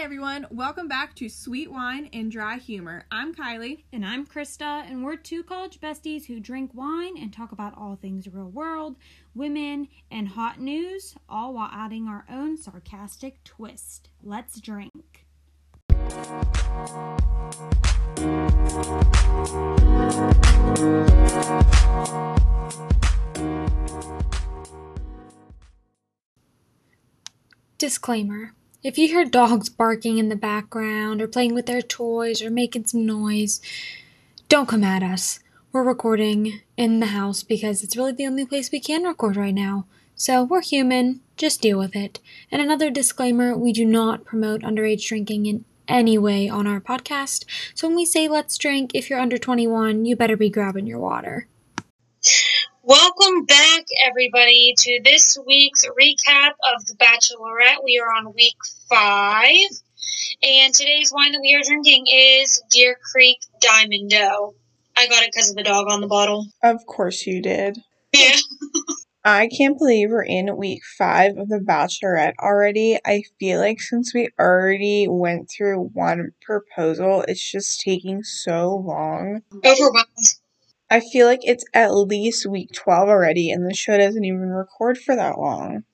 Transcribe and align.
Hi, 0.00 0.04
everyone. 0.04 0.46
Welcome 0.50 0.88
back 0.88 1.14
to 1.16 1.28
Sweet 1.28 1.70
Wine 1.70 2.08
and 2.14 2.32
Dry 2.32 2.56
Humor. 2.56 3.04
I'm 3.10 3.34
Kylie. 3.34 3.84
And 3.92 4.02
I'm 4.02 4.26
Krista, 4.26 4.90
and 4.90 5.04
we're 5.04 5.16
two 5.16 5.42
college 5.42 5.78
besties 5.78 6.24
who 6.24 6.40
drink 6.40 6.70
wine 6.72 7.18
and 7.18 7.30
talk 7.30 7.52
about 7.52 7.76
all 7.76 7.96
things 7.96 8.26
real 8.26 8.48
world, 8.48 8.96
women, 9.34 9.88
and 10.10 10.28
hot 10.28 10.58
news, 10.58 11.16
all 11.28 11.52
while 11.52 11.68
adding 11.70 12.08
our 12.08 12.24
own 12.30 12.56
sarcastic 12.56 13.44
twist. 13.44 14.08
Let's 14.22 14.58
drink. 14.58 15.26
Disclaimer 27.76 28.54
If 28.82 28.96
you 28.96 29.08
hear 29.08 29.26
dogs 29.26 29.68
barking 29.68 30.16
in 30.16 30.30
the 30.30 30.36
background, 30.36 31.20
or 31.20 31.28
playing 31.28 31.52
with 31.52 31.66
their 31.66 31.82
toys, 31.82 32.40
or 32.40 32.48
making 32.48 32.86
some 32.86 33.04
noise, 33.04 33.60
don't 34.48 34.70
come 34.70 34.82
at 34.84 35.02
us. 35.02 35.38
We're 35.70 35.82
recording 35.82 36.62
in 36.78 36.98
the 36.98 37.06
house 37.06 37.42
because 37.42 37.84
it's 37.84 37.94
really 37.94 38.12
the 38.12 38.26
only 38.26 38.46
place 38.46 38.72
we 38.72 38.80
can 38.80 39.02
record 39.02 39.36
right 39.36 39.54
now. 39.54 39.84
So 40.14 40.42
we're 40.42 40.62
human, 40.62 41.20
just 41.36 41.60
deal 41.60 41.78
with 41.78 41.94
it. 41.94 42.20
And 42.50 42.62
another 42.62 42.88
disclaimer 42.88 43.54
we 43.54 43.74
do 43.74 43.84
not 43.84 44.24
promote 44.24 44.62
underage 44.62 45.06
drinking 45.06 45.44
in 45.44 45.66
any 45.86 46.16
way 46.16 46.48
on 46.48 46.66
our 46.66 46.80
podcast. 46.80 47.44
So 47.74 47.86
when 47.86 47.96
we 47.96 48.06
say 48.06 48.28
let's 48.28 48.56
drink, 48.56 48.92
if 48.94 49.10
you're 49.10 49.20
under 49.20 49.36
21, 49.36 50.06
you 50.06 50.16
better 50.16 50.38
be 50.38 50.48
grabbing 50.48 50.86
your 50.86 51.00
water. 51.00 51.48
Welcome 52.90 53.44
back, 53.44 53.84
everybody, 54.04 54.74
to 54.76 55.00
this 55.04 55.38
week's 55.46 55.86
recap 55.86 56.54
of 56.74 56.84
The 56.86 56.96
Bachelorette. 56.96 57.84
We 57.84 58.02
are 58.04 58.12
on 58.12 58.34
week 58.34 58.56
five, 58.88 59.70
and 60.42 60.74
today's 60.74 61.12
wine 61.14 61.30
that 61.30 61.40
we 61.40 61.54
are 61.54 61.62
drinking 61.64 62.06
is 62.12 62.60
Deer 62.68 62.96
Creek 63.12 63.38
Diamond 63.60 64.10
Doe. 64.10 64.56
I 64.96 65.06
got 65.06 65.22
it 65.22 65.30
because 65.32 65.50
of 65.50 65.56
the 65.56 65.62
dog 65.62 65.86
on 65.88 66.00
the 66.00 66.08
bottle. 66.08 66.48
Of 66.64 66.84
course 66.84 67.28
you 67.28 67.40
did. 67.40 67.78
Yeah. 68.12 68.34
I 69.24 69.48
can't 69.56 69.78
believe 69.78 70.10
we're 70.10 70.24
in 70.24 70.56
week 70.56 70.82
five 70.98 71.36
of 71.38 71.48
The 71.48 71.60
Bachelorette 71.60 72.34
already. 72.42 72.98
I 73.06 73.22
feel 73.38 73.60
like 73.60 73.80
since 73.80 74.12
we 74.12 74.30
already 74.36 75.06
went 75.08 75.48
through 75.48 75.90
one 75.92 76.32
proposal, 76.42 77.24
it's 77.28 77.52
just 77.52 77.82
taking 77.82 78.24
so 78.24 78.74
long. 78.74 79.42
Overwhelmed. 79.64 80.39
I 80.90 81.00
feel 81.00 81.26
like 81.26 81.40
it's 81.42 81.64
at 81.72 81.94
least 81.94 82.46
week 82.46 82.72
12 82.72 83.08
already, 83.08 83.50
and 83.50 83.64
the 83.64 83.74
show 83.74 83.96
doesn't 83.96 84.24
even 84.24 84.50
record 84.50 84.98
for 84.98 85.14
that 85.14 85.38
long. 85.38 85.84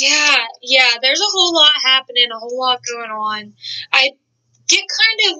Yeah, 0.00 0.44
yeah, 0.60 0.90
there's 1.00 1.20
a 1.20 1.32
whole 1.32 1.54
lot 1.54 1.72
happening, 1.82 2.28
a 2.30 2.38
whole 2.38 2.58
lot 2.58 2.80
going 2.92 3.10
on. 3.10 3.54
I 3.92 4.10
get 4.68 4.84
kind 4.88 5.32
of 5.32 5.38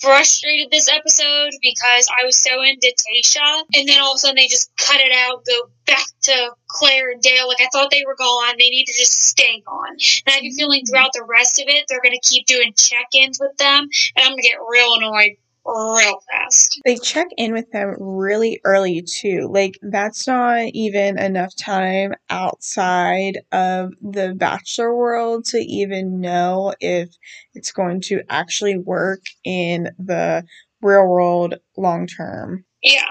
frustrated 0.00 0.70
this 0.70 0.88
episode 0.88 1.50
because 1.60 2.06
I 2.20 2.24
was 2.24 2.40
so 2.40 2.62
into 2.62 2.94
Tayshia, 2.94 3.62
and 3.74 3.88
then 3.88 4.00
all 4.00 4.12
of 4.12 4.16
a 4.16 4.18
sudden 4.18 4.36
they 4.36 4.46
just 4.46 4.70
cut 4.76 5.00
it 5.00 5.12
out, 5.12 5.44
go 5.46 5.70
back 5.86 6.06
to 6.24 6.50
Clare 6.66 7.10
and 7.10 7.22
Dale. 7.22 7.48
Like 7.48 7.60
I 7.60 7.68
thought 7.72 7.90
they 7.90 8.04
were 8.06 8.16
gone, 8.16 8.54
they 8.58 8.70
need 8.70 8.84
to 8.84 8.94
just 8.98 9.12
stay 9.12 9.62
gone. 9.66 9.96
And 10.26 10.28
I 10.28 10.30
have 10.32 10.44
a 10.44 10.50
feeling 10.50 10.80
mm-hmm. 10.80 10.92
throughout 10.92 11.12
the 11.14 11.24
rest 11.24 11.58
of 11.58 11.68
it, 11.68 11.86
they're 11.88 12.02
going 12.02 12.18
to 12.20 12.28
keep 12.28 12.46
doing 12.46 12.74
check-ins 12.76 13.40
with 13.40 13.56
them, 13.56 13.88
and 14.16 14.24
I'm 14.24 14.32
going 14.32 14.42
to 14.42 14.48
get 14.48 14.58
real 14.68 14.94
annoyed 14.94 15.36
real 15.64 16.20
fast. 16.30 16.37
They 16.84 16.96
check 16.96 17.26
in 17.36 17.52
with 17.52 17.70
them 17.72 17.96
really 17.98 18.60
early 18.64 19.02
too. 19.02 19.48
Like 19.52 19.78
that's 19.82 20.26
not 20.26 20.66
even 20.74 21.18
enough 21.18 21.54
time 21.56 22.14
outside 22.30 23.38
of 23.52 23.92
the 24.00 24.34
bachelor 24.36 24.96
world 24.96 25.44
to 25.46 25.58
even 25.58 26.20
know 26.20 26.74
if 26.80 27.10
it's 27.54 27.72
going 27.72 28.00
to 28.02 28.22
actually 28.30 28.78
work 28.78 29.22
in 29.44 29.90
the 29.98 30.44
real 30.80 31.06
world 31.06 31.54
long 31.76 32.06
term. 32.06 32.64
Yeah. 32.82 33.08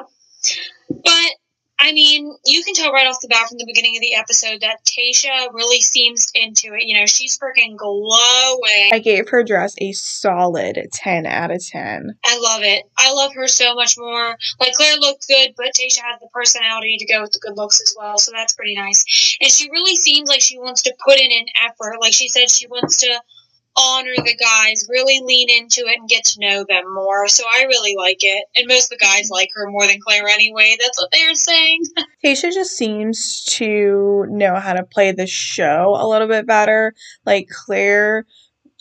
But 0.90 1.32
I 1.80 1.92
mean, 1.94 2.36
you 2.46 2.64
can 2.64 2.74
tell 2.74 2.92
right 2.92 3.08
off 3.08 3.20
the 3.22 3.28
bat 3.28 3.48
from 3.50 3.60
the 3.60 3.66
beginning 3.66 3.96
of 3.98 4.02
the 4.02 4.16
episode 4.16 4.62
that 4.62 4.84
Tayshia 4.84 5.54
really 5.54 5.82
seems 5.82 6.28
into 6.34 6.74
it. 6.74 6.86
You 6.86 7.00
know, 7.00 7.06
she's 7.06 7.38
freaking 7.38 7.78
glowing. 7.78 8.90
I 8.92 9.00
gave 9.00 9.30
her 9.30 9.44
dress 9.44 9.76
a 9.80 9.92
solid 9.92 10.80
10 10.92 11.26
out 11.28 11.52
of 11.52 11.64
10. 11.64 12.18
I 12.26 12.40
love 12.40 12.64
it. 12.64 12.84
I 12.98 13.14
love 13.14 13.34
her 13.36 13.48
so 13.48 13.76
much 13.76 13.96
more. 13.98 14.38
Like, 14.60 14.74
Clare 14.74 14.98
looked 14.98 15.28
good, 15.28 15.54
but 15.56 15.68
Tayshia 15.68 16.02
has 16.02 16.20
the 16.20 16.30
personality 16.34 16.98
to 16.98 17.06
go 17.06 17.22
with 17.22 17.32
the 17.32 17.40
good 17.40 17.56
looks 17.56 17.80
as 17.80 17.94
well, 17.98 18.18
so 18.18 18.32
that's 18.32 18.54
pretty 18.54 18.76
nice. 18.76 19.38
And 19.40 19.52
she 19.52 19.70
really 19.70 19.96
seems 19.96 20.30
like 20.30 20.42
she 20.42 20.58
wants 20.58 20.82
to 20.84 20.96
put 21.06 21.20
in 21.20 21.32
an 21.32 21.46
effort. 21.64 21.98
Like 22.02 22.14
she 22.14 22.28
said, 22.28 22.50
she 22.50 22.68
wants 22.68 22.98
to 22.98 23.22
honor 23.78 24.14
the 24.18 24.36
guys, 24.36 24.88
really 24.90 25.20
lean 25.24 25.50
into 25.50 25.82
it 25.82 26.00
and 26.00 26.10
get 26.10 26.26
to 26.26 26.40
know 26.40 26.66
them 26.68 26.94
more. 26.94 27.28
So 27.28 27.44
I 27.48 27.64
really 27.64 27.96
like 27.98 28.20
it. 28.22 28.46
And 28.56 28.68
most 28.68 28.92
of 28.92 28.98
the 28.98 29.06
guys 29.06 29.30
like 29.30 29.50
her 29.56 29.70
more 29.70 29.88
than 29.88 30.00
Clare 30.02 30.28
anyway. 30.28 30.76
That's 30.80 31.00
what 31.00 31.12
they're 31.12 31.36
saying. 31.36 31.84
Tayshia 32.26 32.54
just 32.54 32.76
seems 32.76 33.44
to 33.46 34.26
know 34.30 34.56
how 34.56 34.74
to 34.74 34.84
play 34.84 35.12
the 35.12 35.28
show 35.28 35.96
a 36.00 36.08
little 36.08 36.28
bit 36.28 36.48
better. 36.48 36.94
Like 37.26 37.50
Clare 37.50 38.26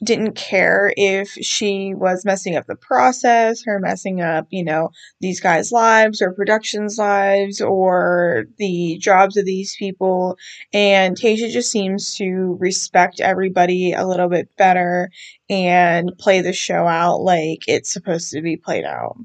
didn't 0.05 0.35
care 0.35 0.93
if 0.97 1.31
she 1.31 1.95
was 1.95 2.25
messing 2.25 2.55
up 2.57 2.67
the 2.67 2.77
process 2.77 3.63
or 3.67 3.79
messing 3.79 4.21
up, 4.21 4.47
you 4.51 4.63
know, 4.63 4.91
these 5.21 5.41
guys' 5.41 5.73
lives 5.73 6.21
or 6.21 6.33
production's 6.33 6.99
lives 6.99 7.61
or 7.61 8.45
the 8.59 8.99
jobs 8.99 9.37
of 9.37 9.47
these 9.47 9.75
people. 9.79 10.37
And 10.73 11.17
Tayshia 11.17 11.51
just 11.51 11.71
seems 11.71 12.15
to 12.17 12.57
respect 12.61 13.21
everybody 13.21 13.93
a 13.93 14.07
little 14.07 14.29
bit 14.29 14.55
better 14.57 15.11
and 15.49 16.13
play 16.19 16.43
the 16.43 16.53
show 16.53 16.87
out 16.87 17.21
like 17.21 17.61
it's 17.67 17.93
supposed 17.93 18.31
to 18.33 18.43
be 18.43 18.57
played 18.57 18.85
out. 18.85 19.17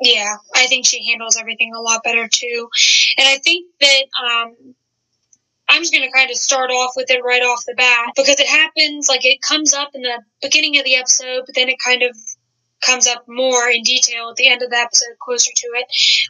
Yeah, 0.00 0.36
I 0.54 0.66
think 0.66 0.86
she 0.86 1.06
handles 1.08 1.36
everything 1.36 1.74
a 1.74 1.80
lot 1.80 2.02
better 2.02 2.28
too. 2.28 2.68
And 3.16 3.28
I 3.28 3.38
think 3.38 3.66
that 3.80 4.04
um 4.22 4.74
I'm 5.68 5.82
just 5.82 5.92
going 5.92 6.04
to 6.04 6.12
kind 6.12 6.30
of 6.30 6.36
start 6.36 6.70
off 6.70 6.92
with 6.96 7.10
it 7.10 7.22
right 7.24 7.42
off 7.42 7.64
the 7.66 7.74
bat 7.74 8.12
because 8.16 8.38
it 8.38 8.46
happens 8.46 9.08
like 9.08 9.24
it 9.24 9.40
comes 9.40 9.72
up 9.72 9.90
in 9.94 10.02
the 10.02 10.22
beginning 10.42 10.78
of 10.78 10.84
the 10.84 10.96
episode, 10.96 11.42
but 11.46 11.54
then 11.54 11.68
it 11.68 11.78
kind 11.84 12.02
of 12.02 12.16
comes 12.82 13.06
up 13.06 13.24
more 13.26 13.68
in 13.70 13.82
detail 13.82 14.30
at 14.30 14.36
the 14.36 14.48
end 14.48 14.62
of 14.62 14.70
the 14.70 14.76
episode, 14.76 15.18
closer 15.20 15.50
to 15.54 15.66
it. 15.74 15.86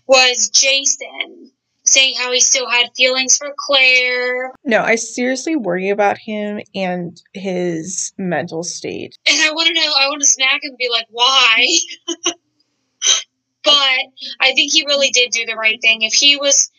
Was 0.07 0.51
Jason 0.51 1.51
saying 1.85 2.15
how 2.19 2.33
he 2.33 2.41
still 2.41 2.69
had 2.69 2.87
feelings 2.97 3.37
for 3.37 3.53
Clare? 3.59 4.53
No, 4.65 4.83
I 4.83 4.95
seriously 4.95 5.57
worry 5.57 5.91
about 5.91 6.19
him 6.19 6.61
and 6.75 7.21
his 7.33 8.13
mental 8.17 8.63
state. 8.63 9.19
And 9.27 9.41
I 9.43 9.53
want 9.53 9.69
to 9.69 9.75
know, 9.75 9.93
I 10.01 10.09
want 10.09 10.21
to 10.21 10.27
smack 10.27 10.63
him 10.63 10.71
and 10.71 10.79
be 10.79 10.89
like, 10.91 11.07
why? 11.11 11.67
but 13.65 14.01
I 14.41 14.53
think 14.55 14.73
he 14.73 14.87
really 14.87 15.11
did 15.11 15.31
do 15.31 15.45
the 15.47 15.57
right 15.57 15.79
thing. 15.83 16.03
If 16.03 16.15
he 16.15 16.37
was 16.37 16.71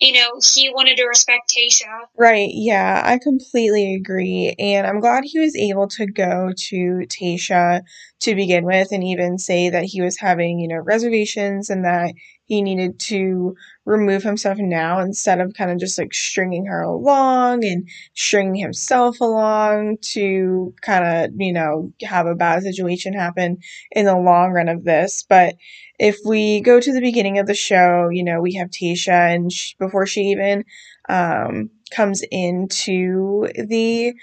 you 0.00 0.12
know, 0.12 0.40
he 0.54 0.70
wanted 0.70 0.96
to 0.96 1.06
respect 1.06 1.52
Tayshia. 1.56 2.06
Right, 2.16 2.50
yeah, 2.52 3.02
I 3.04 3.18
completely 3.18 3.94
agree. 3.94 4.54
And 4.58 4.86
I'm 4.86 5.00
glad 5.00 5.24
he 5.24 5.40
was 5.40 5.56
able 5.56 5.88
to 5.88 6.06
go 6.06 6.52
to 6.56 7.06
Tayshia 7.08 7.82
to 8.20 8.34
begin 8.34 8.64
with 8.64 8.88
and 8.92 9.02
even 9.02 9.38
say 9.38 9.70
that 9.70 9.84
he 9.84 10.00
was 10.00 10.18
having, 10.18 10.60
you 10.60 10.68
know, 10.68 10.76
reservations 10.76 11.68
and 11.70 11.84
that 11.84 12.12
he 12.48 12.62
needed 12.62 12.98
to 12.98 13.54
remove 13.84 14.22
himself 14.22 14.56
now 14.58 15.00
instead 15.00 15.38
of 15.38 15.52
kind 15.52 15.70
of 15.70 15.78
just 15.78 15.98
like 15.98 16.14
stringing 16.14 16.64
her 16.64 16.80
along 16.80 17.62
and 17.62 17.86
stringing 18.14 18.54
himself 18.54 19.20
along 19.20 19.98
to 20.00 20.74
kind 20.80 21.04
of, 21.04 21.30
you 21.36 21.52
know, 21.52 21.92
have 22.02 22.26
a 22.26 22.34
bad 22.34 22.62
situation 22.62 23.12
happen 23.12 23.58
in 23.92 24.06
the 24.06 24.16
long 24.16 24.50
run 24.52 24.68
of 24.68 24.84
this. 24.84 25.26
But 25.28 25.56
if 25.98 26.16
we 26.24 26.62
go 26.62 26.80
to 26.80 26.92
the 26.92 27.02
beginning 27.02 27.38
of 27.38 27.46
the 27.46 27.54
show, 27.54 28.08
you 28.08 28.24
know, 28.24 28.40
we 28.40 28.54
have 28.54 28.70
Tayshia, 28.70 29.34
and 29.34 29.52
she, 29.52 29.74
before 29.78 30.06
she 30.06 30.22
even 30.22 30.64
um, 31.10 31.68
comes 31.90 32.22
into 32.30 33.46
the 33.54 34.14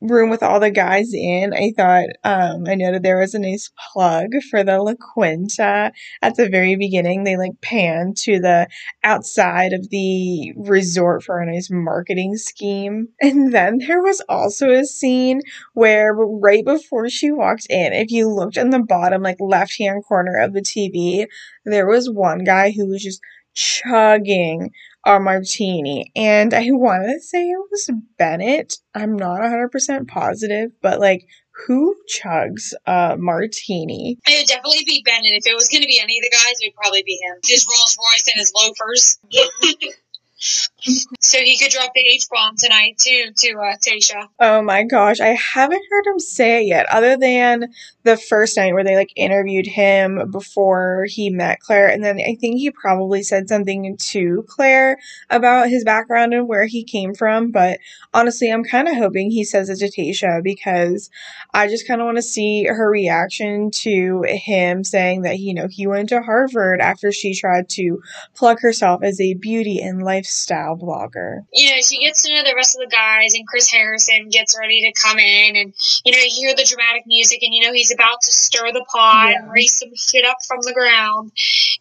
room 0.00 0.30
with 0.30 0.42
all 0.42 0.60
the 0.60 0.70
guys 0.70 1.12
in, 1.12 1.52
I 1.52 1.72
thought 1.76 2.06
um, 2.24 2.64
I 2.66 2.74
noted 2.74 3.02
there 3.02 3.18
was 3.18 3.34
a 3.34 3.38
nice 3.38 3.70
plug 3.92 4.28
for 4.50 4.64
the 4.64 4.78
La 4.82 4.94
Quinta 5.14 5.92
at 6.22 6.36
the 6.36 6.48
very 6.48 6.76
beginning. 6.76 7.24
They 7.24 7.36
like 7.36 7.60
pan 7.60 8.14
to 8.18 8.40
the 8.40 8.68
outside 9.04 9.72
of 9.72 9.90
the 9.90 10.52
resort 10.56 11.22
for 11.22 11.38
a 11.38 11.46
nice 11.52 11.68
marketing 11.70 12.36
scheme. 12.36 13.08
And 13.22 13.52
then 13.52 13.78
there 13.78 14.02
was 14.02 14.20
also 14.28 14.70
a 14.70 14.84
scene 14.84 15.40
where 15.74 16.12
right 16.14 16.64
before 16.64 17.08
she 17.08 17.30
walked 17.30 17.66
in, 17.70 17.92
if 17.92 18.10
you 18.10 18.28
looked 18.28 18.56
in 18.56 18.70
the 18.70 18.80
bottom 18.82 19.22
like 19.22 19.36
left 19.40 19.78
hand 19.78 20.04
corner 20.04 20.38
of 20.40 20.52
the 20.52 20.62
TV, 20.62 21.26
there 21.64 21.86
was 21.86 22.10
one 22.10 22.44
guy 22.44 22.70
who 22.70 22.88
was 22.88 23.02
just 23.02 23.20
chugging 23.54 24.70
a 25.04 25.18
martini. 25.18 26.12
And 26.14 26.52
I 26.54 26.66
want 26.70 27.04
to 27.04 27.20
say 27.20 27.44
it 27.44 27.58
was 27.70 27.90
Bennett. 28.18 28.76
I'm 28.94 29.16
not 29.16 29.40
100% 29.40 30.08
positive, 30.08 30.72
but 30.82 31.00
like, 31.00 31.26
who 31.66 31.94
chugs 32.08 32.72
a 32.86 33.16
martini? 33.18 34.18
It 34.26 34.40
would 34.40 34.46
definitely 34.46 34.84
be 34.86 35.02
Bennett. 35.04 35.32
If 35.32 35.46
it 35.46 35.54
was 35.54 35.68
going 35.68 35.82
to 35.82 35.86
be 35.86 36.00
any 36.00 36.18
of 36.18 36.22
the 36.22 36.30
guys, 36.30 36.56
it 36.60 36.68
would 36.68 36.80
probably 36.80 37.02
be 37.04 37.18
him. 37.22 37.38
His 37.44 37.66
Rolls 37.68 37.98
Royce 37.98 38.24
and 38.32 38.40
his 38.40 38.52
loafers. 38.56 39.18
so 40.40 41.38
he 41.38 41.58
could 41.58 41.70
drop 41.70 41.92
the 41.94 42.00
H 42.00 42.24
bomb 42.30 42.56
tonight 42.56 42.96
too 42.98 43.30
to 43.36 43.58
uh, 43.58 43.76
Tayshia. 43.76 44.28
Oh 44.38 44.62
my 44.62 44.84
gosh, 44.84 45.20
I 45.20 45.36
haven't 45.54 45.82
heard 45.90 46.06
him 46.06 46.18
say 46.18 46.62
it 46.62 46.66
yet, 46.66 46.86
other 46.90 47.16
than 47.16 47.66
the 48.04 48.16
first 48.16 48.56
night 48.56 48.72
where 48.72 48.82
they 48.82 48.96
like 48.96 49.12
interviewed 49.16 49.66
him 49.66 50.30
before 50.30 51.04
he 51.08 51.28
met 51.28 51.60
Clare, 51.60 51.88
and 51.88 52.02
then 52.02 52.18
I 52.18 52.36
think 52.40 52.58
he 52.58 52.70
probably 52.70 53.22
said 53.22 53.48
something 53.48 53.96
to 53.98 54.44
Clare 54.48 54.96
about 55.28 55.68
his 55.68 55.84
background 55.84 56.32
and 56.32 56.48
where 56.48 56.64
he 56.64 56.84
came 56.84 57.14
from. 57.14 57.50
But 57.50 57.78
honestly, 58.14 58.50
I'm 58.50 58.64
kind 58.64 58.88
of 58.88 58.96
hoping 58.96 59.30
he 59.30 59.44
says 59.44 59.68
it 59.68 59.78
to 59.80 59.90
Tayshia 59.90 60.42
because 60.42 61.10
I 61.52 61.68
just 61.68 61.86
kind 61.86 62.00
of 62.00 62.06
want 62.06 62.16
to 62.16 62.22
see 62.22 62.64
her 62.64 62.88
reaction 62.88 63.70
to 63.82 64.24
him 64.26 64.84
saying 64.84 65.22
that 65.22 65.38
you 65.38 65.52
know 65.52 65.68
he 65.68 65.86
went 65.86 66.08
to 66.08 66.22
Harvard 66.22 66.80
after 66.80 67.12
she 67.12 67.34
tried 67.34 67.68
to 67.70 68.02
plug 68.34 68.60
herself 68.60 69.02
as 69.02 69.20
a 69.20 69.34
beauty 69.34 69.80
and 69.80 70.02
lifestyle 70.30 70.76
blogger. 70.76 71.44
You 71.52 71.70
know, 71.70 71.76
she 71.82 71.98
gets 71.98 72.22
to 72.22 72.32
know 72.32 72.42
the 72.44 72.54
rest 72.54 72.76
of 72.76 72.80
the 72.88 72.94
guys, 72.94 73.34
and 73.34 73.46
Chris 73.46 73.70
Harrison 73.70 74.28
gets 74.30 74.56
ready 74.58 74.80
to 74.82 75.00
come 75.00 75.18
in, 75.18 75.56
and 75.56 75.74
you 76.04 76.12
know, 76.12 76.18
you 76.18 76.30
hear 76.30 76.54
the 76.54 76.64
dramatic 76.64 77.02
music, 77.06 77.42
and 77.42 77.52
you 77.52 77.66
know 77.66 77.72
he's 77.72 77.92
about 77.92 78.20
to 78.22 78.32
stir 78.32 78.72
the 78.72 78.84
pot 78.92 79.30
Yeah. 79.30 79.38
and 79.42 79.52
raise 79.52 79.76
some 79.78 79.90
shit 79.96 80.24
up 80.24 80.36
from 80.46 80.60
the 80.62 80.72
ground, 80.72 81.32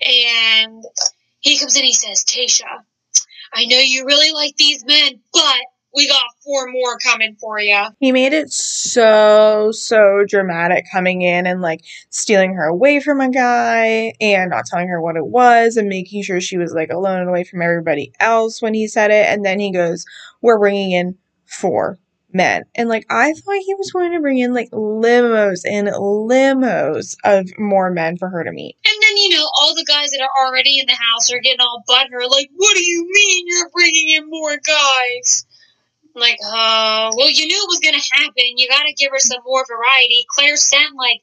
and 0.02 0.84
he 1.42 1.60
comes 1.60 1.76
in, 1.78 1.84
he 1.84 1.94
says, 1.94 2.24
"Tayshia, 2.26 2.84
I 3.54 3.66
know 3.66 3.78
you 3.80 4.06
really 4.06 4.32
like 4.32 4.56
these 4.58 4.84
men, 4.86 5.20
but 5.32 5.62
we 5.96 6.08
got 6.08 6.24
four 6.44 6.68
more 6.72 6.98
coming 7.00 7.36
for 7.40 7.60
you." 7.60 7.82
He 8.00 8.12
made 8.12 8.34
it 8.34 8.52
so, 8.52 9.72
so 9.72 10.24
dramatic 10.28 10.86
coming 10.92 11.22
in 11.22 11.48
and 11.48 11.62
like 11.62 11.82
stealing 12.10 12.54
her 12.54 12.66
away 12.66 13.00
from 13.00 13.22
a 13.22 13.30
guy 13.30 14.14
and 14.22 14.50
not 14.50 14.66
telling 14.66 14.88
her 14.88 15.02
what 15.02 15.16
it 15.16 15.28
was 15.28 15.78
and 15.78 15.88
making 15.88 16.24
sure 16.24 16.42
she 16.42 16.58
was 16.58 16.74
like 16.74 16.92
alone 16.92 17.20
and 17.20 17.30
away 17.30 17.44
from 17.44 17.62
everybody 17.62 18.12
else 18.20 18.62
when 18.62 18.74
he 18.74 18.88
said 18.88 19.12
it. 19.12 19.28
And 19.28 19.46
then 19.46 19.60
he 19.60 19.72
goes, 19.72 20.06
We're 20.42 20.60
bringing 20.60 20.92
in 20.92 21.18
four 21.46 22.00
men. 22.34 22.64
And 22.76 22.90
like, 22.90 23.06
I 23.10 23.34
thought 23.34 23.64
he 23.66 23.76
was 23.76 23.92
going 23.92 24.12
to 24.14 24.20
bring 24.20 24.38
in 24.38 24.54
like 24.54 24.70
limos 24.72 25.62
and 25.66 25.88
limos 25.88 27.16
of 27.24 27.48
more 27.58 27.92
men 27.92 28.18
for 28.18 28.30
her 28.30 28.44
to 28.44 28.52
meet. 28.52 28.76
And 28.86 29.04
then, 29.04 29.18
you 29.18 29.30
know, 29.30 29.48
all 29.62 29.76
the 29.76 29.86
guys 29.86 30.12
that 30.12 30.22
are 30.22 30.46
already 30.46 30.80
in 30.80 30.86
the 30.86 30.94
house 30.94 31.32
are 31.32 31.40
getting 31.40 31.62
all 31.62 31.84
butthurt, 31.90 32.30
like, 32.30 32.50
what 32.56 32.76
do 32.76 32.84
you 32.84 33.08
mean 33.12 33.46
you're 33.48 33.70
bringing 33.74 34.10
in 34.10 34.30
more 34.30 34.58
guys? 34.66 35.46
I'm 36.16 36.22
like, 36.22 36.40
uh, 36.44 37.12
well, 37.16 37.30
you 37.30 37.46
knew 37.48 37.64
it 37.64 37.70
was 37.70 37.80
going 37.80 38.00
to 38.00 38.10
happen. 38.14 38.58
You 38.58 38.68
got 38.68 38.84
to 38.84 38.94
give 38.94 39.12
her 39.12 39.20
some 39.20 39.42
more 39.46 39.66
variety. 39.68 40.26
Clare 40.36 40.58
sent, 40.58 40.96
like, 40.96 41.22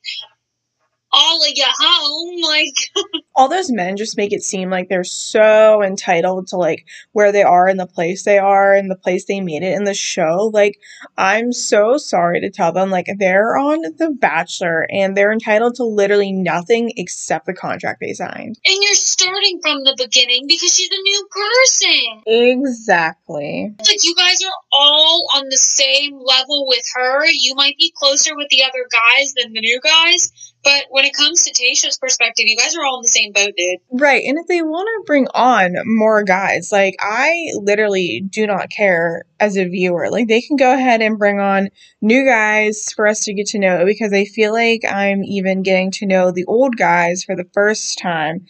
all 1.16 1.42
of 1.42 1.48
you 1.54 1.64
home. 1.66 2.40
Like, 2.42 3.22
all 3.34 3.48
those 3.48 3.70
men 3.70 3.96
just 3.96 4.16
make 4.16 4.32
it 4.32 4.42
seem 4.42 4.70
like 4.70 4.88
they're 4.88 5.04
so 5.04 5.82
entitled 5.82 6.48
to 6.48 6.56
like 6.56 6.86
where 7.12 7.32
they 7.32 7.42
are 7.42 7.68
and 7.68 7.78
the 7.78 7.86
place 7.86 8.24
they 8.24 8.38
are 8.38 8.74
and 8.74 8.90
the 8.90 8.96
place 8.96 9.26
they 9.26 9.40
made 9.40 9.62
it 9.62 9.74
in 9.74 9.84
the 9.84 9.94
show 9.94 10.50
like 10.52 10.78
i'm 11.18 11.52
so 11.52 11.96
sorry 11.98 12.40
to 12.40 12.50
tell 12.50 12.72
them 12.72 12.90
like 12.90 13.06
they're 13.18 13.56
on 13.56 13.80
the 13.98 14.10
bachelor 14.18 14.86
and 14.90 15.16
they're 15.16 15.32
entitled 15.32 15.74
to 15.74 15.84
literally 15.84 16.32
nothing 16.32 16.92
except 16.96 17.46
the 17.46 17.54
contract 17.54 18.00
they 18.00 18.12
signed 18.12 18.58
and 18.64 18.82
you're 18.82 18.94
starting 18.94 19.60
from 19.60 19.84
the 19.84 19.94
beginning 19.98 20.46
because 20.46 20.74
she's 20.74 20.90
a 20.90 21.02
new 21.02 21.28
person. 21.30 22.22
exactly 22.26 23.74
Like, 23.78 24.04
you 24.04 24.14
guys 24.14 24.42
are 24.42 24.52
all 24.72 25.26
on 25.36 25.48
the 25.48 25.56
same 25.56 26.18
level 26.18 26.66
with 26.66 26.84
her. 26.94 27.26
You 27.26 27.54
might 27.54 27.76
be 27.78 27.92
closer 27.96 28.36
with 28.36 28.48
the 28.50 28.62
other 28.62 28.86
guys 28.90 29.34
than 29.34 29.52
the 29.52 29.60
new 29.60 29.80
guys. 29.82 30.30
But 30.66 30.86
when 30.90 31.04
it 31.04 31.14
comes 31.14 31.44
to 31.44 31.52
Tayshia's 31.52 31.96
perspective, 31.96 32.46
you 32.48 32.56
guys 32.56 32.74
are 32.74 32.84
all 32.84 32.96
in 32.96 33.02
the 33.02 33.08
same 33.08 33.30
boat, 33.30 33.52
dude. 33.56 33.78
Right. 33.88 34.24
And 34.24 34.36
if 34.36 34.48
they 34.48 34.62
want 34.62 34.88
to 34.88 35.06
bring 35.06 35.28
on 35.32 35.76
more 35.84 36.24
guys, 36.24 36.70
like 36.72 36.96
I 36.98 37.50
literally 37.54 38.24
do 38.28 38.48
not 38.48 38.68
care 38.68 39.22
as 39.38 39.56
a 39.56 39.68
viewer. 39.68 40.10
Like 40.10 40.26
they 40.26 40.40
can 40.40 40.56
go 40.56 40.74
ahead 40.74 41.02
and 41.02 41.20
bring 41.20 41.38
on 41.38 41.68
new 42.00 42.24
guys 42.24 42.92
for 42.92 43.06
us 43.06 43.22
to 43.26 43.32
get 43.32 43.46
to 43.48 43.60
know 43.60 43.84
because 43.84 44.12
I 44.12 44.24
feel 44.24 44.52
like 44.52 44.80
I'm 44.84 45.22
even 45.22 45.62
getting 45.62 45.92
to 45.92 46.06
know 46.06 46.32
the 46.32 46.46
old 46.46 46.76
guys 46.76 47.22
for 47.22 47.36
the 47.36 47.48
first 47.54 48.00
time, 48.00 48.44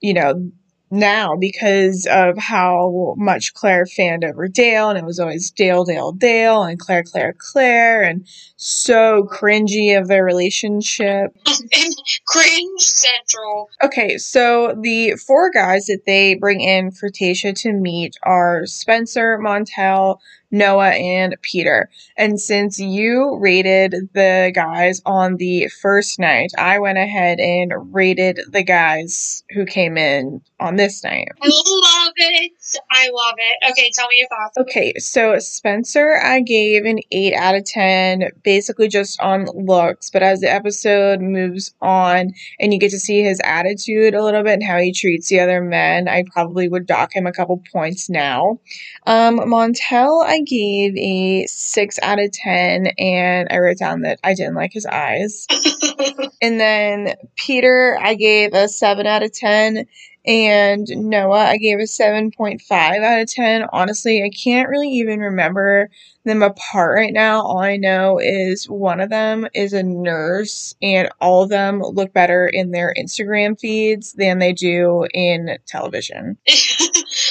you 0.00 0.14
know, 0.14 0.52
now 0.90 1.36
because 1.36 2.06
of 2.10 2.38
how 2.38 3.14
much 3.16 3.54
Clare 3.54 3.86
fanned 3.86 4.24
over 4.24 4.48
Dale 4.48 4.90
and 4.90 4.98
it 4.98 5.04
was 5.04 5.18
always 5.18 5.50
Dale, 5.50 5.84
Dale, 5.84 6.12
Dale 6.12 6.62
and 6.62 6.78
Clare, 6.78 7.02
Clare, 7.02 7.34
Clare 7.36 8.02
and 8.02 8.26
so 8.56 9.28
cringy 9.30 9.98
of 9.98 10.08
their 10.08 10.24
relationship. 10.24 11.36
cringe 12.26 12.80
central. 12.80 13.68
Okay, 13.82 14.18
so 14.18 14.74
the 14.80 15.14
four 15.14 15.50
guys 15.50 15.86
that 15.86 16.02
they 16.06 16.34
bring 16.34 16.60
in 16.60 16.90
for 16.90 17.08
Tayshia 17.08 17.54
to 17.62 17.72
meet 17.72 18.16
are 18.22 18.66
Spencer, 18.66 19.38
Montel, 19.38 20.18
Noah, 20.50 20.90
and 20.90 21.36
Peter. 21.42 21.90
And 22.16 22.40
since 22.40 22.78
you 22.78 23.38
rated 23.38 23.94
the 24.14 24.50
guys 24.54 25.02
on 25.04 25.36
the 25.36 25.68
first 25.68 26.18
night, 26.18 26.52
I 26.56 26.78
went 26.78 26.98
ahead 26.98 27.38
and 27.38 27.94
rated 27.94 28.40
the 28.50 28.62
guys 28.62 29.44
who 29.50 29.66
came 29.66 29.98
in 29.98 30.40
on 30.58 30.76
this 30.78 31.04
night. 31.04 31.28
I 31.42 31.46
love 31.48 32.12
it. 32.16 32.52
I 32.90 33.10
love 33.12 33.34
it. 33.36 33.70
Okay, 33.70 33.90
tell 33.94 34.08
me 34.08 34.16
your 34.18 34.28
thoughts. 34.28 34.56
Okay, 34.58 34.94
so 34.98 35.38
Spencer, 35.38 36.18
I 36.22 36.40
gave 36.40 36.84
an 36.84 36.98
8 37.12 37.34
out 37.34 37.54
of 37.54 37.64
10, 37.64 38.30
basically 38.42 38.88
just 38.88 39.20
on 39.20 39.46
looks. 39.54 40.10
But 40.10 40.22
as 40.22 40.40
the 40.40 40.50
episode 40.50 41.20
moves 41.20 41.74
on 41.82 42.32
and 42.58 42.72
you 42.72 42.78
get 42.78 42.90
to 42.92 42.98
see 42.98 43.22
his 43.22 43.40
attitude 43.44 44.14
a 44.14 44.24
little 44.24 44.42
bit 44.42 44.54
and 44.54 44.62
how 44.62 44.78
he 44.78 44.92
treats 44.92 45.28
the 45.28 45.40
other 45.40 45.60
men, 45.60 46.08
I 46.08 46.24
probably 46.32 46.68
would 46.68 46.86
dock 46.86 47.14
him 47.14 47.26
a 47.26 47.32
couple 47.32 47.62
points 47.72 48.08
now. 48.08 48.60
Um, 49.06 49.38
Montel, 49.38 50.24
I 50.24 50.40
gave 50.40 50.96
a 50.96 51.46
6 51.46 51.98
out 52.02 52.18
of 52.18 52.32
10, 52.32 52.88
and 52.98 53.48
I 53.50 53.58
wrote 53.58 53.78
down 53.78 54.02
that 54.02 54.18
I 54.24 54.34
didn't 54.34 54.54
like 54.54 54.72
his 54.72 54.86
eyes. 54.86 55.46
And 56.40 56.60
then 56.60 57.14
Peter, 57.36 57.98
I 58.00 58.14
gave 58.14 58.54
a 58.54 58.68
7 58.68 59.06
out 59.06 59.22
of 59.22 59.32
10. 59.32 59.86
And 60.28 60.86
Noah, 60.90 61.46
I 61.46 61.56
gave 61.56 61.78
a 61.78 61.84
7.5 61.84 63.02
out 63.02 63.20
of 63.22 63.28
10. 63.32 63.64
Honestly, 63.72 64.22
I 64.22 64.30
can't 64.30 64.68
really 64.68 64.90
even 64.90 65.20
remember 65.20 65.88
them 66.24 66.42
apart 66.42 66.96
right 66.96 67.14
now. 67.14 67.40
All 67.42 67.60
I 67.60 67.78
know 67.78 68.20
is 68.20 68.68
one 68.68 69.00
of 69.00 69.08
them 69.08 69.48
is 69.54 69.72
a 69.72 69.82
nurse, 69.82 70.74
and 70.82 71.08
all 71.22 71.44
of 71.44 71.48
them 71.48 71.80
look 71.80 72.12
better 72.12 72.46
in 72.46 72.72
their 72.72 72.94
Instagram 72.98 73.58
feeds 73.58 74.12
than 74.12 74.38
they 74.38 74.52
do 74.52 75.06
in 75.14 75.58
television. 75.66 76.36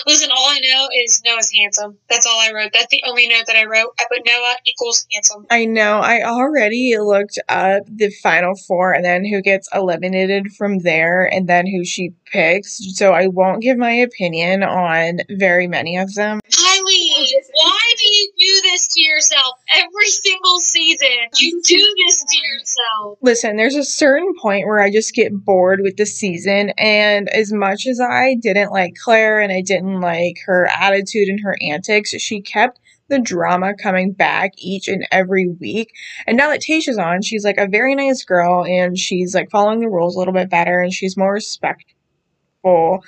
Listen, 0.08 0.30
all 0.32 0.48
I 0.48 0.60
know 0.62 0.88
is 1.04 1.22
Noah's 1.26 1.52
handsome. 1.54 1.98
That's 2.10 2.26
all 2.26 2.40
I 2.40 2.54
wrote. 2.54 2.72
That's 2.72 2.88
the 2.88 3.04
only 3.06 3.28
note 3.28 3.44
that 3.48 3.58
I 3.58 3.66
wrote. 3.66 3.90
I 4.00 4.06
put 4.10 4.26
Noah 4.26 4.56
equals 4.66 5.06
handsome. 5.12 5.46
I 5.52 5.66
know. 5.66 6.00
I 6.00 6.24
already 6.24 6.96
looked 6.98 7.38
up 7.50 7.84
the 7.88 8.10
final 8.24 8.56
four 8.68 8.94
and 8.94 9.04
then 9.04 9.26
who 9.26 9.42
gets 9.42 9.68
eliminated 9.74 10.54
from 10.58 10.80
there 10.80 11.26
and 11.26 11.48
then 11.48 11.68
who 11.68 11.84
she 11.84 12.14
picks. 12.26 12.80
So 12.96 13.12
I 13.12 13.28
won't 13.28 13.62
give 13.62 13.78
my 13.78 13.92
opinion 13.92 14.64
on 14.64 15.20
very 15.30 15.68
many 15.68 15.98
of 15.98 16.14
them. 16.14 16.40
Kylie, 16.50 17.10
oh, 17.14 17.26
why 17.54 17.80
do 17.87 17.87
you 18.18 18.32
do 18.38 18.70
this 18.70 18.88
to 18.90 19.02
yourself 19.02 19.60
every 19.76 20.08
single 20.08 20.60
season? 20.60 21.08
You 21.38 21.62
do 21.66 21.96
this 22.06 22.24
to 22.24 22.38
yourself. 22.38 23.18
Listen, 23.22 23.56
there's 23.56 23.76
a 23.76 23.84
certain 23.84 24.34
point 24.42 24.68
where 24.68 24.80
I 24.80 24.92
just 24.92 25.14
get 25.14 25.34
bored 25.34 25.82
with 25.82 25.98
the 25.98 26.06
season, 26.06 26.72
and 26.78 27.30
as 27.30 27.52
much 27.54 27.86
as 27.88 28.00
I 28.00 28.36
didn't 28.36 28.72
like 28.72 28.96
Clare 28.96 29.40
and 29.40 29.52
I 29.52 29.62
didn't 29.62 30.02
like 30.02 30.38
her 30.46 30.68
attitude 30.68 31.28
and 31.28 31.40
her 31.42 31.56
antics, 31.62 32.12
she 32.12 32.42
kept 32.42 32.80
the 33.10 33.20
drama 33.20 33.74
coming 33.74 34.12
back 34.12 34.54
each 34.58 34.88
and 34.88 35.08
every 35.12 35.48
week. 35.48 35.94
And 36.26 36.38
now 36.38 36.50
that 36.50 36.62
Tayshia's 36.62 36.98
on, 36.98 37.22
she's 37.22 37.46
like 37.46 37.58
a 37.58 37.68
very 37.68 37.96
nice 37.96 38.24
girl 38.24 38.66
and 38.66 38.98
she's 38.98 39.34
like 39.34 39.50
following 39.50 39.80
the 39.80 39.90
rules 39.90 40.16
a 40.16 40.20
little 40.20 40.34
bit 40.34 40.50
better 40.50 40.82
and 40.82 40.94
she's 40.94 41.16
more 41.18 41.34
respectful. 41.34 43.04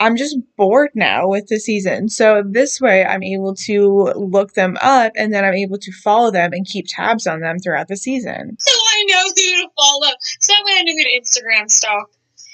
I'm 0.00 0.16
just 0.16 0.38
bored 0.56 0.90
now 0.94 1.28
with 1.28 1.48
the 1.48 1.60
season. 1.60 2.08
So 2.08 2.42
this 2.44 2.80
way 2.80 3.04
I'm 3.04 3.22
able 3.22 3.54
to 3.66 4.12
look 4.16 4.54
them 4.54 4.78
up 4.80 5.12
and 5.14 5.32
then 5.32 5.44
I'm 5.44 5.54
able 5.54 5.76
to 5.78 5.92
follow 5.92 6.30
them 6.30 6.52
and 6.54 6.66
keep 6.66 6.86
tabs 6.88 7.26
on 7.26 7.40
them 7.40 7.58
throughout 7.58 7.88
the 7.88 7.98
season. 7.98 8.56
So 8.58 8.72
I 8.72 9.04
know 9.08 9.22
who 9.22 9.34
to 9.34 9.68
follow. 9.76 10.12
So 10.40 10.54
that 10.54 10.64
way 10.64 10.72
I 10.78 10.82
know 10.84 10.92
who 10.92 11.04
to 11.04 11.20
Instagram 11.20 11.70
stalk. 11.70 12.08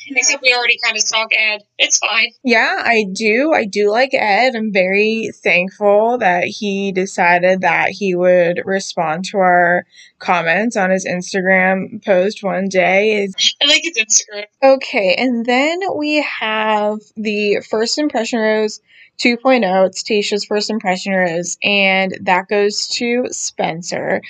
Except 0.08 0.42
we 0.42 0.54
already 0.54 0.78
kind 0.82 0.96
of 0.96 1.02
stalk 1.02 1.30
Ed. 1.36 1.62
It's 1.78 1.98
fine. 1.98 2.32
Yeah, 2.44 2.82
I 2.84 3.06
do. 3.12 3.52
I 3.52 3.64
do 3.64 3.90
like 3.90 4.14
Ed. 4.14 4.54
I'm 4.54 4.72
very 4.72 5.30
thankful 5.42 6.18
that 6.18 6.44
he 6.44 6.92
decided 6.92 7.60
that 7.62 7.90
he 7.90 8.14
would 8.14 8.62
respond 8.64 9.24
to 9.26 9.38
our 9.38 9.86
comments 10.18 10.76
on 10.76 10.90
his 10.90 11.06
Instagram 11.06 12.04
post 12.04 12.42
one 12.42 12.68
day. 12.68 13.28
I 13.62 13.66
like 13.66 13.82
his 13.82 13.98
Instagram. 13.98 14.44
Okay, 14.62 15.14
and 15.18 15.44
then 15.44 15.80
we 15.96 16.22
have 16.22 16.98
the 17.16 17.60
first 17.68 17.98
impression 17.98 18.38
rose 18.38 18.80
2.0. 19.18 19.86
It's 19.86 20.02
Tayshia's 20.02 20.44
first 20.44 20.70
impression 20.70 21.14
rose, 21.14 21.56
and 21.62 22.16
that 22.22 22.48
goes 22.48 22.86
to 22.88 23.26
Spencer. 23.30 24.20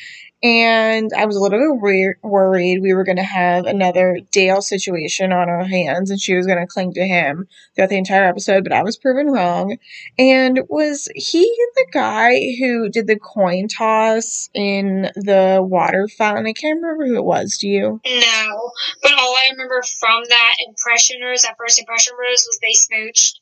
And 0.43 1.11
I 1.17 1.25
was 1.25 1.37
a 1.37 1.41
little 1.41 1.59
bit 1.59 1.81
wor- 1.81 2.19
worried 2.23 2.83
we 2.83 2.93
were 2.93 3.05
going 3.05 3.17
to 3.17 3.23
have 3.23 3.65
another 3.65 4.19
Dale 4.31 4.61
situation 4.61 5.33
on 5.33 5.49
our 5.49 5.65
hands 5.65 6.11
and 6.11 6.21
she 6.21 6.35
was 6.35 6.47
going 6.47 6.59
to 6.59 6.67
cling 6.67 6.93
to 6.95 7.07
him 7.07 7.49
throughout 7.75 7.89
the 7.89 7.97
entire 7.97 8.25
episode, 8.25 8.63
but 8.63 8.73
I 8.73 8.83
was 8.83 8.99
proven 8.99 9.29
wrong. 9.29 9.79
And 10.19 10.61
was 10.69 11.09
he 11.15 11.41
the 11.75 11.87
guy 11.91 12.55
who 12.59 12.91
did 12.91 13.07
the 13.07 13.19
coin 13.19 13.69
toss 13.69 14.51
in 14.53 15.11
the 15.15 15.61
water 15.63 16.07
fountain? 16.07 16.47
I 16.47 16.53
can't 16.53 16.83
remember 16.83 17.07
who 17.07 17.17
it 17.17 17.25
was. 17.25 17.57
Do 17.59 17.69
you? 17.69 18.01
No, 18.07 18.71
but 19.03 19.13
all 19.13 19.35
I 19.35 19.49
remember 19.53 19.83
from 19.99 20.23
that 20.29 20.55
impression 20.67 21.21
rose, 21.23 21.43
that 21.43 21.57
first 21.59 21.79
impression 21.79 22.13
rose, 22.21 22.47
was 22.47 22.59
they 22.61 22.73
smooched. 22.73 23.37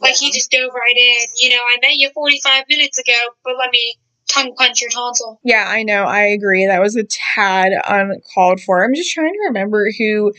Like 0.00 0.16
he 0.16 0.32
just 0.32 0.50
dove 0.50 0.70
right 0.74 0.96
in. 0.96 1.26
You 1.40 1.50
know, 1.50 1.62
I 1.62 1.78
met 1.82 1.96
you 1.96 2.10
45 2.14 2.64
minutes 2.68 2.98
ago, 2.98 3.18
but 3.44 3.54
let 3.58 3.70
me 3.70 3.96
tongue 4.36 4.54
punch 4.56 4.80
your 4.80 4.90
tonsil. 4.90 5.40
Yeah, 5.42 5.64
I 5.66 5.82
know. 5.82 6.04
I 6.04 6.22
agree. 6.22 6.66
That 6.66 6.80
was 6.80 6.96
a 6.96 7.04
tad 7.04 7.72
uncalled 7.88 8.60
for. 8.60 8.84
I'm 8.84 8.94
just 8.94 9.12
trying 9.12 9.32
to 9.32 9.46
remember 9.48 9.88
who 9.98 10.32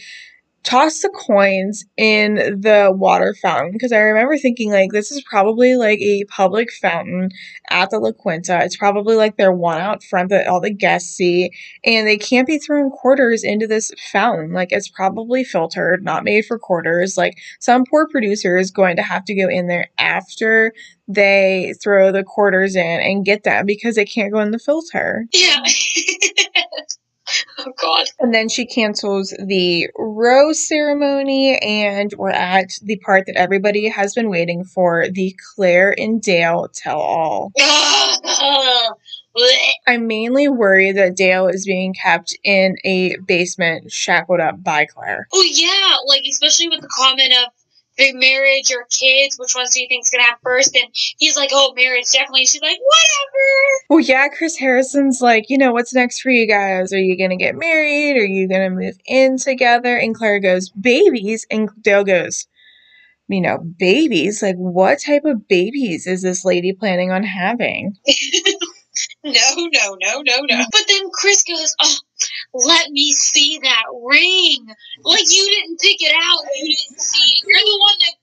tossed 0.67 1.01
the 1.01 1.09
coins 1.09 1.85
in 1.95 2.35
the 2.35 2.91
water 2.93 3.33
fountain 3.41 3.71
because 3.71 3.93
I 3.93 3.99
remember 3.99 4.37
thinking 4.37 4.69
like 4.69 4.91
this 4.91 5.11
is 5.11 5.23
probably 5.23 5.77
like 5.77 5.99
a 5.99 6.25
public 6.25 6.73
fountain 6.73 7.29
at 7.69 7.89
the 7.89 7.99
La 7.99 8.11
Quinta. 8.11 8.59
It's 8.65 8.75
probably 8.75 9.15
like 9.15 9.37
their 9.37 9.53
one 9.53 9.79
out 9.79 10.03
front 10.03 10.29
that 10.29 10.47
all 10.47 10.59
the 10.59 10.73
guests 10.73 11.15
see, 11.15 11.51
and 11.85 12.05
they 12.05 12.17
can't 12.17 12.45
be 12.45 12.57
throwing 12.57 12.89
quarters 12.89 13.45
into 13.45 13.65
this 13.65 13.93
fountain. 14.11 14.51
Like 14.51 14.73
it's 14.73 14.89
probably 14.89 15.45
filtered, 15.45 16.03
not 16.03 16.25
made 16.25 16.43
for 16.43 16.59
quarters. 16.59 17.15
Like 17.15 17.37
some 17.61 17.85
poor 17.89 18.05
producer 18.09 18.57
is 18.57 18.69
going 18.69 18.97
to 18.97 19.03
have 19.03 19.23
to 19.25 19.35
go 19.35 19.47
in 19.47 19.67
there 19.67 19.87
after 19.97 20.73
they 21.07 21.75
throw 21.81 22.11
the 22.11 22.25
quarters 22.25 22.75
in 22.75 22.99
and 22.99 23.23
get 23.23 23.43
them 23.43 23.65
because 23.65 23.95
they 23.95 24.03
can't 24.03 24.33
go 24.33 24.41
in 24.41 24.51
the 24.51 24.59
filter. 24.59 25.27
Yeah. 25.31 25.63
oh 27.59 27.73
God. 27.81 28.05
And 28.19 28.33
then 28.33 28.49
she 28.49 28.65
cancels 28.65 29.33
the 29.43 29.89
rose 29.97 30.67
ceremony, 30.67 31.57
and 31.59 32.13
we're 32.17 32.29
at 32.29 32.71
the 32.81 32.97
part 32.97 33.25
that 33.27 33.35
everybody 33.35 33.89
has 33.89 34.13
been 34.13 34.29
waiting 34.29 34.63
for 34.63 35.07
the 35.09 35.35
Clare 35.55 35.93
and 35.97 36.21
Dale 36.21 36.67
tell 36.73 36.99
all. 36.99 37.51
I'm 39.87 40.07
mainly 40.07 40.47
worried 40.47 40.97
that 40.97 41.15
Dale 41.15 41.47
is 41.47 41.65
being 41.65 41.93
kept 41.93 42.35
in 42.43 42.75
a 42.83 43.17
basement 43.17 43.91
shackled 43.91 44.39
up 44.39 44.63
by 44.63 44.85
Clare. 44.85 45.27
oh 45.33 45.47
yeah, 45.51 45.97
like 46.07 46.23
especially 46.29 46.69
with 46.69 46.81
the 46.81 46.89
comment 46.97 47.33
of 47.33 47.51
marriage 48.13 48.71
or 48.71 48.85
kids, 48.89 49.37
which 49.37 49.55
ones 49.55 49.71
do 49.73 49.81
you 49.81 49.87
think's 49.87 50.09
gonna 50.09 50.23
happen 50.23 50.39
first? 50.43 50.75
And 50.75 50.85
he's 50.93 51.35
like, 51.35 51.49
oh, 51.53 51.73
marriage 51.75 52.11
definitely. 52.11 52.45
She's 52.45 52.61
like, 52.61 52.79
whatever. 52.79 53.47
Well, 53.89 53.99
yeah, 53.99 54.27
Chris 54.29 54.57
Harrison's 54.57 55.21
like, 55.21 55.49
you 55.49 55.57
know, 55.57 55.71
what's 55.71 55.93
next 55.93 56.21
for 56.21 56.29
you 56.29 56.47
guys? 56.47 56.91
Are 56.93 56.99
you 56.99 57.17
going 57.17 57.29
to 57.29 57.37
get 57.37 57.55
married? 57.55 58.17
Are 58.17 58.25
you 58.25 58.47
going 58.47 58.69
to 58.69 58.75
move 58.75 58.97
in 59.05 59.37
together? 59.37 59.97
And 59.97 60.15
Clare 60.15 60.39
goes, 60.39 60.69
babies. 60.69 61.45
And 61.49 61.69
Dale 61.81 62.03
goes, 62.03 62.47
you 63.27 63.41
know, 63.41 63.57
babies? 63.57 64.41
Like, 64.41 64.55
what 64.55 64.99
type 65.05 65.25
of 65.25 65.47
babies 65.47 66.07
is 66.07 66.21
this 66.21 66.45
lady 66.45 66.73
planning 66.73 67.11
on 67.11 67.23
having? 67.23 67.95
No, 69.23 69.31
no, 69.57 69.97
no, 70.01 70.21
no, 70.21 70.37
no. 70.47 70.55
Mm. 70.55 70.65
But 70.71 70.83
then 70.87 71.09
Chris 71.11 71.43
goes, 71.43 71.75
oh, 71.81 71.95
let 72.53 72.89
me 72.91 73.11
see 73.11 73.59
that 73.61 73.83
ring. 74.05 74.65
Like 75.03 75.25
you 75.29 75.49
didn't 75.49 75.79
pick 75.79 76.01
it 76.01 76.13
out. 76.15 76.43
You 76.55 76.75
didn't 76.75 77.01
see. 77.01 77.19
It. 77.19 77.43
You're 77.45 77.59
the 77.59 77.79
one 77.81 77.97
that 77.99 78.15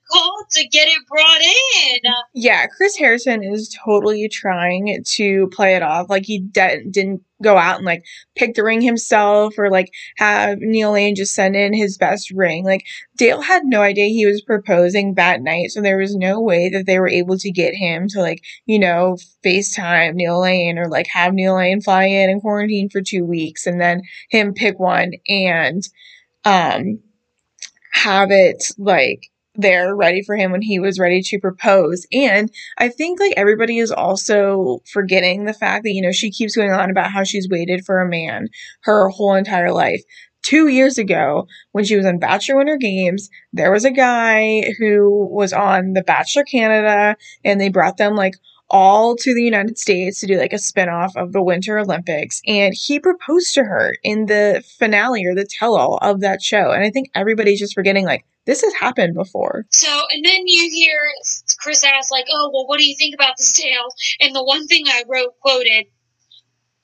to 0.54 0.68
get 0.68 0.88
it 0.88 1.06
brought 1.08 1.40
in. 1.40 2.12
Yeah, 2.34 2.66
Chris 2.66 2.96
Harrison 2.96 3.42
is 3.42 3.76
totally 3.84 4.28
trying 4.28 5.02
to 5.04 5.48
play 5.48 5.74
it 5.74 5.82
off 5.82 6.08
like 6.08 6.24
he 6.24 6.40
de- 6.40 6.84
didn't 6.90 7.22
go 7.42 7.58
out 7.58 7.76
and 7.76 7.84
like 7.84 8.04
pick 8.36 8.54
the 8.54 8.64
ring 8.64 8.80
himself 8.80 9.54
or 9.58 9.70
like 9.70 9.90
have 10.16 10.58
Neil 10.60 10.92
Lane 10.92 11.14
just 11.14 11.34
send 11.34 11.56
in 11.56 11.74
his 11.74 11.98
best 11.98 12.30
ring. 12.30 12.64
Like 12.64 12.84
Dale 13.16 13.42
had 13.42 13.64
no 13.64 13.82
idea 13.82 14.06
he 14.06 14.26
was 14.26 14.42
proposing 14.42 15.14
that 15.14 15.42
night, 15.42 15.70
so 15.70 15.80
there 15.80 15.98
was 15.98 16.14
no 16.14 16.40
way 16.40 16.68
that 16.70 16.86
they 16.86 16.98
were 16.98 17.08
able 17.08 17.36
to 17.38 17.50
get 17.50 17.74
him 17.74 18.08
to 18.08 18.20
like, 18.20 18.42
you 18.66 18.78
know, 18.78 19.16
FaceTime 19.44 20.14
Neil 20.14 20.40
Lane 20.40 20.78
or 20.78 20.88
like 20.88 21.06
have 21.08 21.34
Neil 21.34 21.56
Lane 21.56 21.80
fly 21.80 22.04
in 22.04 22.30
and 22.30 22.40
quarantine 22.40 22.88
for 22.88 23.02
two 23.02 23.24
weeks 23.24 23.66
and 23.66 23.80
then 23.80 24.02
him 24.30 24.54
pick 24.54 24.78
one 24.78 25.12
and 25.28 25.88
um 26.44 27.00
have 27.92 28.30
it 28.30 28.70
like 28.76 29.30
there 29.54 29.94
ready 29.94 30.22
for 30.22 30.36
him 30.36 30.52
when 30.52 30.62
he 30.62 30.78
was 30.78 30.98
ready 30.98 31.22
to 31.22 31.38
propose. 31.38 32.06
And 32.12 32.50
I 32.78 32.88
think 32.88 33.20
like 33.20 33.34
everybody 33.36 33.78
is 33.78 33.90
also 33.90 34.80
forgetting 34.90 35.44
the 35.44 35.52
fact 35.52 35.84
that, 35.84 35.92
you 35.92 36.02
know, 36.02 36.12
she 36.12 36.30
keeps 36.30 36.56
going 36.56 36.72
on 36.72 36.90
about 36.90 37.10
how 37.10 37.24
she's 37.24 37.48
waited 37.48 37.84
for 37.84 38.00
a 38.00 38.08
man 38.08 38.48
her 38.82 39.08
whole 39.08 39.34
entire 39.34 39.72
life. 39.72 40.02
Two 40.42 40.68
years 40.68 40.98
ago, 40.98 41.46
when 41.72 41.84
she 41.84 41.96
was 41.96 42.04
on 42.04 42.18
Bachelor 42.18 42.58
Winter 42.58 42.76
Games, 42.76 43.30
there 43.52 43.72
was 43.72 43.86
a 43.86 43.90
guy 43.90 44.74
who 44.78 45.26
was 45.30 45.54
on 45.54 45.94
The 45.94 46.02
Bachelor 46.02 46.44
Canada, 46.44 47.16
and 47.44 47.58
they 47.58 47.70
brought 47.70 47.96
them 47.96 48.14
like 48.14 48.34
all 48.68 49.16
to 49.16 49.34
the 49.34 49.42
United 49.42 49.78
States 49.78 50.20
to 50.20 50.26
do 50.26 50.36
like 50.36 50.52
a 50.52 50.56
spinoff 50.56 51.16
of 51.16 51.32
the 51.32 51.42
Winter 51.42 51.78
Olympics. 51.78 52.42
And 52.46 52.74
he 52.74 52.98
proposed 52.98 53.54
to 53.54 53.64
her 53.64 53.94
in 54.02 54.26
the 54.26 54.62
finale 54.78 55.24
or 55.24 55.34
the 55.34 55.46
tell 55.48 55.76
all 55.76 55.98
of 56.02 56.20
that 56.20 56.42
show. 56.42 56.72
And 56.72 56.84
I 56.84 56.90
think 56.90 57.08
everybody's 57.14 57.60
just 57.60 57.74
forgetting 57.74 58.04
like 58.04 58.26
this 58.46 58.62
has 58.62 58.74
happened 58.74 59.14
before. 59.14 59.66
So, 59.70 59.88
and 60.10 60.24
then 60.24 60.46
you 60.46 60.70
hear 60.70 61.00
Chris 61.60 61.84
ask, 61.84 62.10
like, 62.10 62.26
oh, 62.30 62.50
well, 62.52 62.66
what 62.66 62.78
do 62.78 62.88
you 62.88 62.96
think 62.96 63.14
about 63.14 63.36
this, 63.38 63.58
Dale? 63.58 63.88
And 64.20 64.34
the 64.34 64.44
one 64.44 64.66
thing 64.66 64.84
I 64.86 65.02
wrote 65.08 65.38
quoted, 65.40 65.86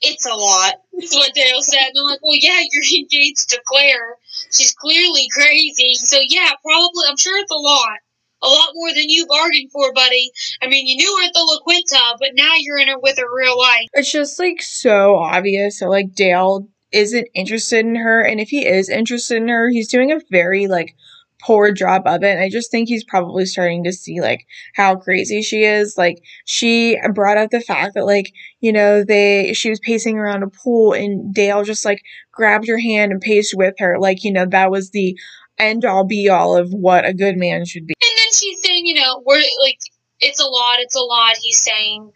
it's 0.01 0.27
a 0.27 0.35
lot, 0.35 0.75
is 0.95 1.15
what 1.15 1.35
Dale 1.35 1.61
said. 1.61 1.89
And 1.89 1.99
I'm 1.99 2.05
like, 2.05 2.21
well, 2.23 2.39
yeah, 2.41 2.61
you're 2.71 3.01
engaged 3.01 3.51
to 3.51 3.61
Clare. 3.67 4.17
She's 4.53 4.75
clearly 4.75 5.27
crazy. 5.33 5.95
So, 5.95 6.19
yeah, 6.29 6.51
probably, 6.63 7.05
I'm 7.09 7.19
sure 7.19 7.39
it's 7.39 7.53
a 7.53 7.55
lot. 7.55 7.99
A 8.43 8.49
lot 8.49 8.71
more 8.73 8.89
than 8.95 9.11
you 9.11 9.27
bargained 9.27 9.71
for, 9.71 9.93
buddy. 9.93 10.31
I 10.63 10.67
mean, 10.67 10.87
you 10.87 10.97
knew 10.97 11.19
her 11.19 11.27
at 11.27 11.35
the 11.35 11.41
La 11.41 11.61
Quinta, 11.61 12.17
but 12.19 12.31
now 12.33 12.55
you're 12.57 12.79
in 12.79 12.89
her 12.89 12.99
with 12.99 13.19
her 13.19 13.37
real 13.37 13.59
life. 13.59 13.89
It's 13.93 14.11
just 14.11 14.39
like 14.39 14.63
so 14.63 15.17
obvious 15.17 15.81
that 15.81 15.91
like 15.91 16.15
Dale 16.15 16.67
isn't 16.91 17.29
interested 17.35 17.85
in 17.85 17.97
her. 17.97 18.23
And 18.23 18.41
if 18.41 18.49
he 18.49 18.67
is 18.67 18.89
interested 18.89 19.37
in 19.37 19.49
her, 19.49 19.69
he's 19.69 19.89
doing 19.89 20.11
a 20.11 20.21
very 20.31 20.69
like 20.69 20.97
poor 21.43 21.73
job 21.73 22.03
of 22.07 22.23
it. 22.23 22.31
And 22.31 22.41
I 22.41 22.49
just 22.49 22.71
think 22.71 22.89
he's 22.89 23.05
probably 23.05 23.47
starting 23.47 23.85
to 23.85 23.93
see 23.93 24.21
like 24.21 24.47
how 24.75 24.97
crazy 24.97 25.43
she 25.43 25.65
is. 25.65 25.97
Like 25.97 26.23
she 26.45 26.99
brought 27.15 27.39
up 27.39 27.51
the 27.51 27.61
fact 27.61 27.95
that 27.95 28.07
like, 28.07 28.33
you 28.61 28.73
know, 28.73 29.05
they 29.05 29.53
she 29.55 29.71
was 29.71 29.81
pacing 29.81 30.19
around 30.19 30.43
a 30.43 30.49
pool 30.49 30.93
and 30.93 31.33
Dale 31.35 31.65
just 31.65 31.85
like 31.85 32.03
grabbed 32.33 32.69
her 32.69 32.79
hand 32.79 33.13
and 33.13 33.21
paced 33.21 33.55
with 33.57 33.75
her. 33.79 33.99
Like, 33.99 34.25
you 34.25 34.33
know, 34.33 34.47
that 34.47 34.71
was 34.71 34.91
the 34.91 35.19
end 35.59 35.85
all 35.85 36.05
be 36.05 36.29
all 36.29 36.57
of 36.57 36.73
what 36.73 37.07
a 37.07 37.15
good 37.15 37.37
man 37.37 37.65
should 37.65 37.87
be. 37.87 37.95
And 38.03 38.19
then 38.19 38.33
she's 38.33 38.63
saying, 38.63 38.87
you 38.87 38.95
know, 38.95 39.23
we're 39.27 39.43
like, 39.63 39.79
it's 40.21 40.41
a 40.41 40.47
lot, 40.47 40.79
it's 40.81 40.97
a 40.97 41.01
lot, 41.01 41.37
he's 41.41 41.63
saying. 41.63 42.11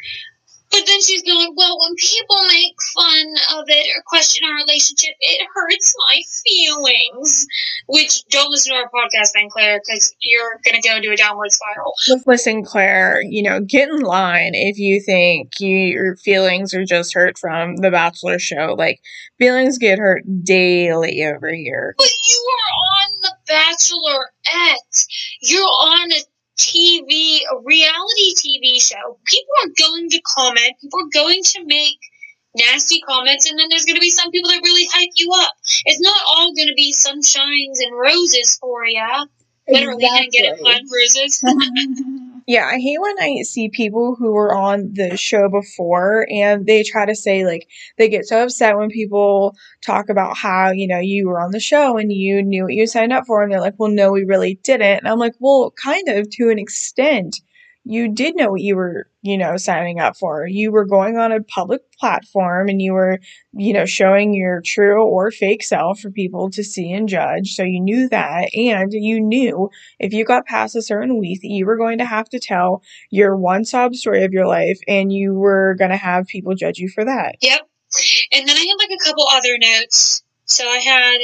But 0.75 0.87
then 0.89 1.01
she's 1.03 1.23
going, 1.23 1.55
well, 1.55 1.79
when 1.79 1.95
people 1.95 2.37
make 2.49 2.75
fun 2.97 3.27
of 3.59 3.65
it 3.69 3.87
or 3.97 4.03
question 4.07 4.43
our 4.45 4.57
relationship, 4.57 5.15
it 5.21 5.47
hurts 5.55 5.95
my 6.09 6.21
feelings. 6.45 7.47
Which, 7.87 8.25
don't 8.25 8.51
listen 8.51 8.75
to 8.75 8.79
our 8.81 8.91
podcast 8.91 9.29
then, 9.35 9.49
Clare, 9.51 9.81
because 9.87 10.13
you're 10.21 10.59
going 10.65 10.81
to 10.83 10.89
go 10.89 10.97
into 10.97 11.13
a 11.13 11.17
downward 11.17 11.53
spiral. 11.53 11.95
Listen, 12.27 12.65
Clare, 12.65 13.23
you 13.23 13.45
know, 13.45 13.61
get 13.61 13.89
in 13.89 14.01
line 14.01 14.57
if 14.57 14.77
you 14.77 15.01
think 15.01 15.61
you, 15.61 15.69
your 15.69 16.17
feelings 16.17 16.75
are 16.75 16.85
just 16.85 17.15
hurt 17.15 17.39
from 17.39 17.77
the 17.77 17.93
Bachelor 17.93 18.41
show. 18.41 18.75
Like, 18.77 19.01
feelings 19.39 19.79
get 19.79 20.01
hurt 20.01 20.25
daily 20.43 21.23
over 21.25 21.55
here. 21.55 21.95
But 21.97 22.09
you 22.09 22.51
are 22.51 22.73
on 22.99 23.21
The 23.23 23.33
Bachelorette. 23.49 25.07
You're 25.41 25.63
on 25.63 26.11
a 26.11 26.21
TV, 26.59 27.39
a 27.51 27.59
reality 27.65 28.35
TV 28.37 28.81
show. 28.81 29.19
People 29.25 29.55
are 29.65 29.71
going 29.79 30.09
to 30.11 30.21
comment. 30.23 30.75
People 30.81 31.01
are 31.01 31.13
going 31.13 31.43
to 31.43 31.65
make 31.65 31.99
nasty 32.57 33.01
comments, 33.01 33.51
and 33.51 33.59
then 33.59 33.69
there's 33.69 33.85
going 33.85 33.97
to 33.97 34.01
be 34.01 34.11
some 34.11 34.31
people 34.31 34.51
that 34.51 34.63
really 34.63 34.89
hype 34.93 35.11
you 35.17 35.31
up. 35.35 35.53
It's 35.85 36.01
not 36.01 36.23
all 36.27 36.55
going 36.55 36.69
to 36.69 36.75
be 36.75 36.95
sunshines 36.95 37.79
and 37.81 37.99
roses 37.99 38.59
for 38.61 38.87
you. 38.87 39.27
Literally, 39.67 40.05
and 40.07 40.31
get 40.31 40.45
it, 40.45 40.61
fun 40.61 40.83
roses. 40.93 41.43
Yeah, 42.47 42.67
I 42.67 42.79
hate 42.79 43.01
when 43.01 43.19
I 43.21 43.43
see 43.43 43.71
people 43.71 44.17
who 44.17 44.33
were 44.33 44.55
on 44.55 44.93
the 44.93 45.17
show 45.17 45.49
before 45.49 46.27
and 46.31 46.67
they 46.67 46.83
try 46.83 47.07
to 47.07 47.15
say, 47.15 47.47
like, 47.47 47.67
they 47.97 48.11
get 48.11 48.27
so 48.27 48.43
upset 48.43 48.77
when 48.77 48.91
people 48.91 49.57
talk 49.83 50.11
about 50.11 50.37
how, 50.37 50.71
you 50.71 50.87
know, 50.87 50.99
you 50.99 51.27
were 51.27 51.41
on 51.41 51.53
the 51.53 51.61
show 51.61 51.97
and 51.97 52.13
you 52.13 52.43
knew 52.43 52.65
what 52.65 52.75
you 52.75 52.87
signed 52.87 53.15
up 53.15 53.25
for. 53.27 53.43
And 53.43 53.51
they're 53.51 53.61
like, 53.61 53.75
well, 53.79 53.91
no, 53.91 54.13
we 54.13 54.25
really 54.25 54.61
didn't. 54.63 54.99
And 54.99 55.09
I'm 55.09 55.19
like, 55.19 55.35
well, 55.39 55.73
kind 55.83 56.07
of 56.09 56.29
to 56.31 56.51
an 56.51 56.59
extent. 56.59 57.41
You 57.85 58.09
did 58.09 58.37
know 58.37 58.51
what 58.51 58.63
you 58.63 58.77
were, 58.77 59.09
you 59.21 59.37
know, 59.37 59.57
signing 59.59 60.01
up 60.01 60.17
for. 60.17 60.47
You 60.47 60.73
were 60.73 60.87
going 60.87 61.19
on 61.19 61.33
a 61.33 61.43
public 61.43 61.83
platform 61.99 62.69
and 62.69 62.81
you 62.81 62.95
were, 62.95 63.21
you 63.53 63.75
know, 63.75 63.85
showing 63.85 64.33
your 64.33 64.63
true 64.63 65.05
or 65.05 65.31
fake 65.31 65.63
self 65.63 66.01
for 66.01 66.11
people 66.11 66.51
to 66.53 66.65
see 66.65 66.91
and 66.93 67.09
judge. 67.09 67.55
So 67.55 67.63
you 67.63 67.81
knew 67.81 68.09
that. 68.09 68.49
And 68.55 68.91
you 68.93 69.21
knew 69.21 69.71
if 69.99 70.13
you 70.15 70.25
got 70.25 70.47
past 70.47 70.77
a 70.77 70.83
certain 70.83 71.19
week 71.19 71.43
that 71.43 71.49
you 71.49 71.67
were 71.67 71.77
going 71.77 71.99
to 71.99 72.07
have 72.07 72.29
to 72.31 72.41
tell 72.41 72.83
your 73.11 73.37
one 73.37 73.65
sob 73.65 73.95
story 73.95 74.25
of 74.25 74.33
your 74.33 74.47
life 74.47 74.79
and 74.89 75.13
you 75.13 75.35
were 75.35 75.75
going 75.79 75.91
to 75.91 75.97
have 75.97 76.27
people 76.27 76.55
judge 76.55 76.79
you 76.79 76.89
for 76.89 77.05
that. 77.05 77.37
Yep. 77.43 77.69
And 78.33 78.49
then 78.49 78.57
I 78.57 78.61
had 78.61 78.77
like 78.79 78.99
a 78.99 79.05
couple 79.05 79.27
other 79.31 79.59
notes. 79.59 80.23
So 80.47 80.69
I 80.69 80.79
had 80.79 81.19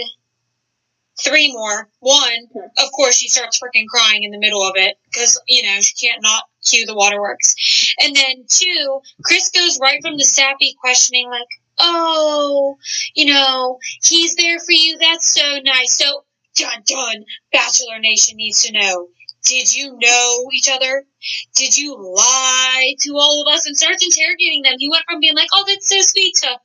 three 1.22 1.52
more. 1.52 1.88
One, 2.00 2.48
of 2.78 2.92
course, 2.92 3.16
she 3.16 3.28
starts 3.28 3.60
freaking 3.60 3.86
crying 3.86 4.24
in 4.24 4.30
the 4.30 4.38
middle 4.38 4.62
of 4.62 4.72
it 4.76 4.96
because, 5.04 5.40
you 5.48 5.62
know, 5.62 5.80
she 5.80 6.06
can't 6.06 6.22
not 6.22 6.44
cue 6.66 6.86
the 6.86 6.94
waterworks. 6.94 7.94
And 8.02 8.14
then 8.14 8.44
two, 8.48 9.00
Chris 9.24 9.50
goes 9.50 9.78
right 9.80 10.00
from 10.02 10.16
the 10.16 10.24
sappy 10.24 10.74
questioning, 10.80 11.28
like, 11.28 11.48
oh, 11.78 12.76
you 13.14 13.32
know, 13.32 13.78
he's 14.02 14.36
there 14.36 14.58
for 14.58 14.72
you. 14.72 14.98
That's 14.98 15.32
so 15.32 15.58
nice. 15.64 15.96
So, 15.96 16.24
done, 16.56 16.82
done. 16.86 17.24
Bachelor 17.52 17.98
Nation 18.00 18.36
needs 18.36 18.62
to 18.62 18.72
know. 18.72 19.08
Did 19.46 19.74
you 19.74 19.96
know 19.98 20.50
each 20.52 20.68
other? 20.70 21.04
Did 21.56 21.76
you 21.76 21.96
lie 21.96 22.94
to 23.00 23.16
all 23.16 23.40
of 23.40 23.52
us 23.52 23.66
and 23.66 23.76
starts 23.76 24.04
interrogating 24.04 24.62
them? 24.62 24.74
He 24.78 24.90
went 24.90 25.04
from 25.08 25.20
being 25.20 25.34
like, 25.34 25.48
oh, 25.54 25.64
that's 25.66 25.88
so 25.88 25.96
sweet 26.00 26.34
to 26.42 26.58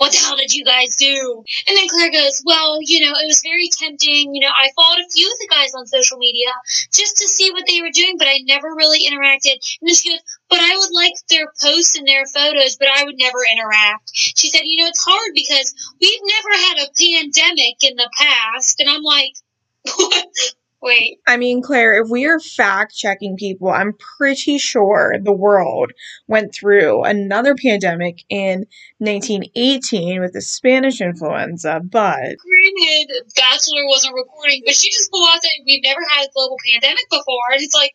what 0.00 0.12
the 0.12 0.18
hell 0.18 0.36
did 0.36 0.54
you 0.54 0.64
guys 0.64 0.96
do? 0.96 1.44
And 1.68 1.76
then 1.76 1.86
Clare 1.86 2.10
goes, 2.10 2.42
well, 2.46 2.78
you 2.80 3.00
know, 3.00 3.12
it 3.20 3.26
was 3.28 3.44
very 3.44 3.68
tempting. 3.68 4.34
You 4.34 4.40
know, 4.40 4.48
I 4.48 4.70
followed 4.74 4.98
a 4.98 5.12
few 5.12 5.28
of 5.28 5.38
the 5.38 5.48
guys 5.50 5.74
on 5.74 5.86
social 5.86 6.16
media 6.16 6.48
just 6.90 7.18
to 7.18 7.28
see 7.28 7.52
what 7.52 7.64
they 7.68 7.82
were 7.82 7.92
doing, 7.92 8.16
but 8.16 8.26
I 8.26 8.40
never 8.48 8.68
really 8.68 9.04
interacted. 9.04 9.60
And 9.82 9.94
she 9.94 10.08
goes, 10.08 10.24
but 10.48 10.58
I 10.58 10.74
would 10.74 10.94
like 10.94 11.12
their 11.28 11.52
posts 11.60 11.98
and 11.98 12.08
their 12.08 12.24
photos, 12.32 12.76
but 12.76 12.88
I 12.88 13.04
would 13.04 13.18
never 13.18 13.44
interact. 13.52 14.08
She 14.14 14.48
said, 14.48 14.62
you 14.64 14.82
know, 14.82 14.88
it's 14.88 15.04
hard 15.04 15.32
because 15.34 15.74
we've 16.00 16.24
never 16.24 16.52
had 16.64 16.76
a 16.80 16.92
pandemic 16.96 17.84
in 17.84 17.96
the 17.96 18.08
past. 18.16 18.80
And 18.80 18.88
I'm 18.88 19.02
like? 19.02 19.36
Wait. 20.82 21.18
I 21.26 21.36
mean, 21.36 21.60
Clare, 21.60 22.00
if 22.00 22.08
we 22.08 22.24
are 22.26 22.40
fact 22.40 22.94
checking 22.96 23.36
people, 23.36 23.68
I'm 23.68 23.92
pretty 24.18 24.56
sure 24.56 25.14
the 25.20 25.32
world 25.32 25.92
went 26.26 26.54
through 26.54 27.04
another 27.04 27.54
pandemic 27.54 28.24
in 28.30 28.66
1918 28.98 30.20
with 30.20 30.32
the 30.32 30.40
Spanish 30.40 31.02
influenza, 31.02 31.80
but. 31.84 32.16
Granted, 32.16 33.12
Bachelor 33.36 33.86
wasn't 33.88 34.14
recording, 34.14 34.62
but 34.64 34.74
she 34.74 34.90
just 34.90 35.10
pulled 35.10 35.28
out 35.30 35.42
that 35.42 35.60
we've 35.66 35.84
never 35.84 36.00
had 36.14 36.26
a 36.26 36.32
global 36.32 36.56
pandemic 36.66 37.04
before, 37.10 37.52
and 37.52 37.60
it's 37.60 37.74
like, 37.74 37.94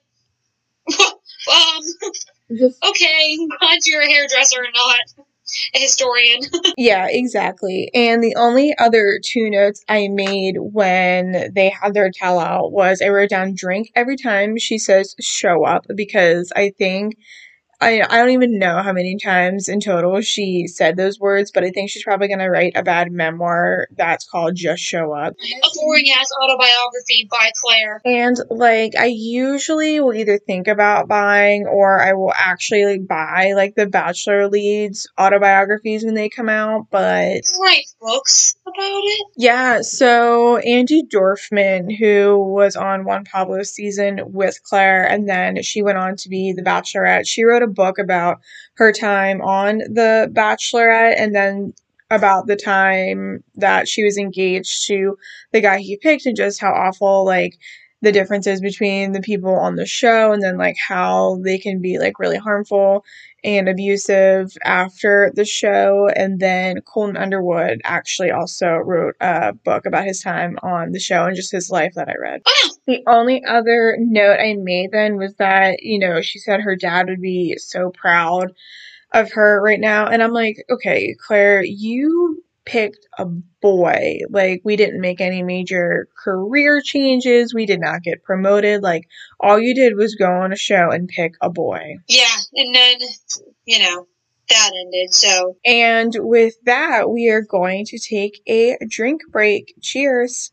um, 1.00 2.72
okay, 2.90 3.38
glad 3.60 3.80
you're 3.86 4.02
a 4.02 4.08
hairdresser 4.08 4.60
or 4.60 4.72
not 4.72 5.25
a 5.74 5.80
historian. 5.80 6.42
yeah, 6.78 7.08
exactly. 7.10 7.90
And 7.94 8.24
the 8.24 8.36
only 8.36 8.76
other 8.78 9.20
two 9.24 9.50
notes 9.50 9.84
I 9.88 10.08
made 10.10 10.56
when 10.58 11.52
they 11.54 11.70
had 11.70 11.94
their 11.94 12.12
tell 12.12 12.40
out 12.40 12.72
was 12.72 13.02
I 13.02 13.10
wrote 13.10 13.30
down 13.30 13.54
drink 13.56 13.92
every 13.96 14.18
time 14.18 14.58
she 14.58 14.78
says 14.78 15.16
show 15.20 15.66
up 15.66 15.86
because 15.96 16.52
I 16.56 16.72
think 16.78 17.18
I 17.82 18.02
I 18.02 18.18
don't 18.18 18.32
even 18.32 18.58
know 18.60 18.82
how 18.82 18.94
many 18.94 19.18
times 19.18 19.68
in 19.70 19.80
total 19.80 20.22
she 20.22 20.68
said 20.68 20.96
those 20.98 21.20
words, 21.20 21.52
but 21.52 21.64
I 21.64 21.72
think 21.72 21.90
she's 21.90 22.04
probably 22.04 22.28
gonna 22.28 22.50
write 22.50 22.74
a 22.76 22.84
bad 22.84 23.12
memoir 23.12 23.88
that's 23.96 24.28
called 24.28 24.56
Just 24.56 24.82
Show 24.82 25.12
Up. 25.14 25.34
a 25.34 25.68
boring 25.76 26.06
ass 26.18 26.30
autobiography 26.42 27.28
by 27.30 27.52
Clare. 27.62 28.02
And 28.06 28.38
like 28.50 28.96
I 28.98 29.06
usually 29.08 30.00
will 30.00 30.14
either 30.14 30.38
think 30.38 30.68
about 30.68 31.08
buying 31.08 31.66
or 31.68 32.02
I 32.02 32.14
will 32.14 32.34
actually 32.36 32.86
like 32.86 33.08
buy 33.08 33.54
like 33.56 33.76
the 33.76 33.88
Bachelor 33.88 34.48
leads 34.48 35.08
autobiographies 35.18 36.04
when 36.06 36.14
they 36.14 36.30
come 36.30 36.50
out, 36.50 36.88
but 36.92 37.42
Write 37.62 37.86
books 38.02 38.56
about 38.66 38.76
it. 39.04 39.28
yeah, 39.38 39.82
so 39.82 40.60
Andi 40.66 41.02
Dorfman, 41.14 41.96
who 41.98 42.38
was 42.40 42.76
on 42.76 43.04
Juan 43.06 43.26
Pablo's 43.26 43.70
season 43.72 44.20
with 44.26 44.62
Clare, 44.64 45.08
and 45.08 45.28
then 45.28 45.62
she 45.62 45.82
went 45.82 45.98
on 45.98 46.16
to 46.18 46.30
be 46.30 46.54
the 46.54 46.64
Bachelorette. 46.64 47.28
She 47.28 47.44
wrote 47.44 47.64
a 47.66 47.68
book 47.68 47.98
about 48.00 48.38
her 48.76 48.92
time 48.94 49.42
on 49.42 49.80
the 49.80 50.30
Bachelorette, 50.34 51.16
and 51.20 51.36
then 51.36 51.74
about 52.12 52.48
the 52.48 52.56
time 52.56 53.44
that 53.56 53.88
she 53.88 54.04
was 54.04 54.18
engaged 54.18 54.88
to 54.88 55.18
the 55.52 55.62
guy 55.62 55.80
he 55.80 55.98
picked, 55.98 56.26
and 56.26 56.38
just 56.38 56.62
how 56.62 56.72
awful 56.72 57.26
like 57.26 57.58
the 58.02 58.12
differences 58.12 58.62
between 58.62 59.14
the 59.14 59.22
people 59.22 59.56
on 59.56 59.76
the 59.76 59.86
show, 59.86 60.32
and 60.32 60.44
then 60.44 60.58
like 60.58 60.78
how 60.88 61.40
they 61.44 61.58
can 61.58 61.82
be 61.82 61.98
like 62.00 62.20
really 62.20 62.38
harmful 62.38 63.04
and 63.46 63.70
abusive 63.70 64.52
after 64.64 65.32
the 65.36 65.46
show. 65.46 66.10
And 66.16 66.40
then 66.40 66.82
Colton 66.82 67.16
Underwood 67.16 67.80
actually 67.84 68.32
also 68.32 68.70
wrote 68.70 69.14
a 69.22 69.54
book 69.54 69.86
about 69.86 70.06
his 70.06 70.20
time 70.20 70.58
on 70.64 70.92
the 70.92 71.00
show 71.00 71.26
and 71.26 71.36
just 71.36 71.52
his 71.52 71.70
life 71.70 71.94
that 71.96 72.10
I 72.10 72.16
read. 72.20 72.42
The 72.88 73.04
only 73.08 73.44
other 73.46 73.98
note 74.00 74.40
I 74.40 74.56
made 74.56 74.92
then 74.92 75.18
was 75.18 75.36
that, 75.36 75.84
you 75.84 76.00
know, 76.00 76.22
she 76.22 76.40
said 76.40 76.62
her 76.62 76.76
dad 76.76 77.08
would 77.08 77.22
be 77.22 77.56
so 77.58 77.92
proud 77.92 78.52
of 79.12 79.32
her 79.34 79.62
right 79.62 79.80
now. 79.80 80.08
And 80.08 80.22
I'm 80.22 80.34
like, 80.34 80.58
okay, 80.70 81.16
Clare, 81.20 81.64
you 81.64 82.44
picked 82.66 83.08
a 83.18 83.26
boy. 83.26 84.20
Like, 84.30 84.62
we 84.64 84.76
didn't 84.76 85.02
make 85.02 85.22
any 85.22 85.44
major 85.44 86.08
career 86.18 86.82
changes. 86.84 87.54
We 87.54 87.66
did 87.66 87.80
not 87.80 88.02
get 88.02 88.24
promoted. 88.24 88.82
Like, 88.82 89.08
all 89.40 89.60
you 89.60 89.74
did 89.74 89.96
was 89.96 90.16
go 90.16 90.32
on 90.32 90.52
a 90.52 90.58
show 90.58 90.90
and 90.92 91.08
pick 91.08 91.34
a 91.42 91.50
boy. 91.50 91.98
yeah, 92.08 92.35
and 92.56 92.74
then, 92.74 92.98
you 93.66 93.80
know, 93.80 94.08
that 94.50 94.72
ended, 94.80 95.14
so. 95.14 95.58
And 95.66 96.14
with 96.20 96.54
that, 96.66 97.10
we 97.10 97.30
are 97.30 97.42
going 97.42 97.86
to 97.86 98.00
take 98.00 98.42
a 98.48 98.78
drink 98.88 99.22
break. 99.32 99.74
Cheers. 99.82 100.52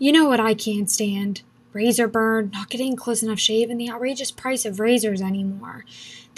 You 0.00 0.12
know 0.12 0.28
what 0.28 0.38
I 0.38 0.54
can't 0.54 0.88
stand? 0.88 1.42
Razor 1.72 2.06
burn, 2.06 2.50
not 2.52 2.70
getting 2.70 2.94
close 2.94 3.22
enough 3.22 3.40
shave, 3.40 3.68
and 3.68 3.80
the 3.80 3.90
outrageous 3.90 4.30
price 4.30 4.64
of 4.64 4.78
razors 4.78 5.20
anymore. 5.20 5.84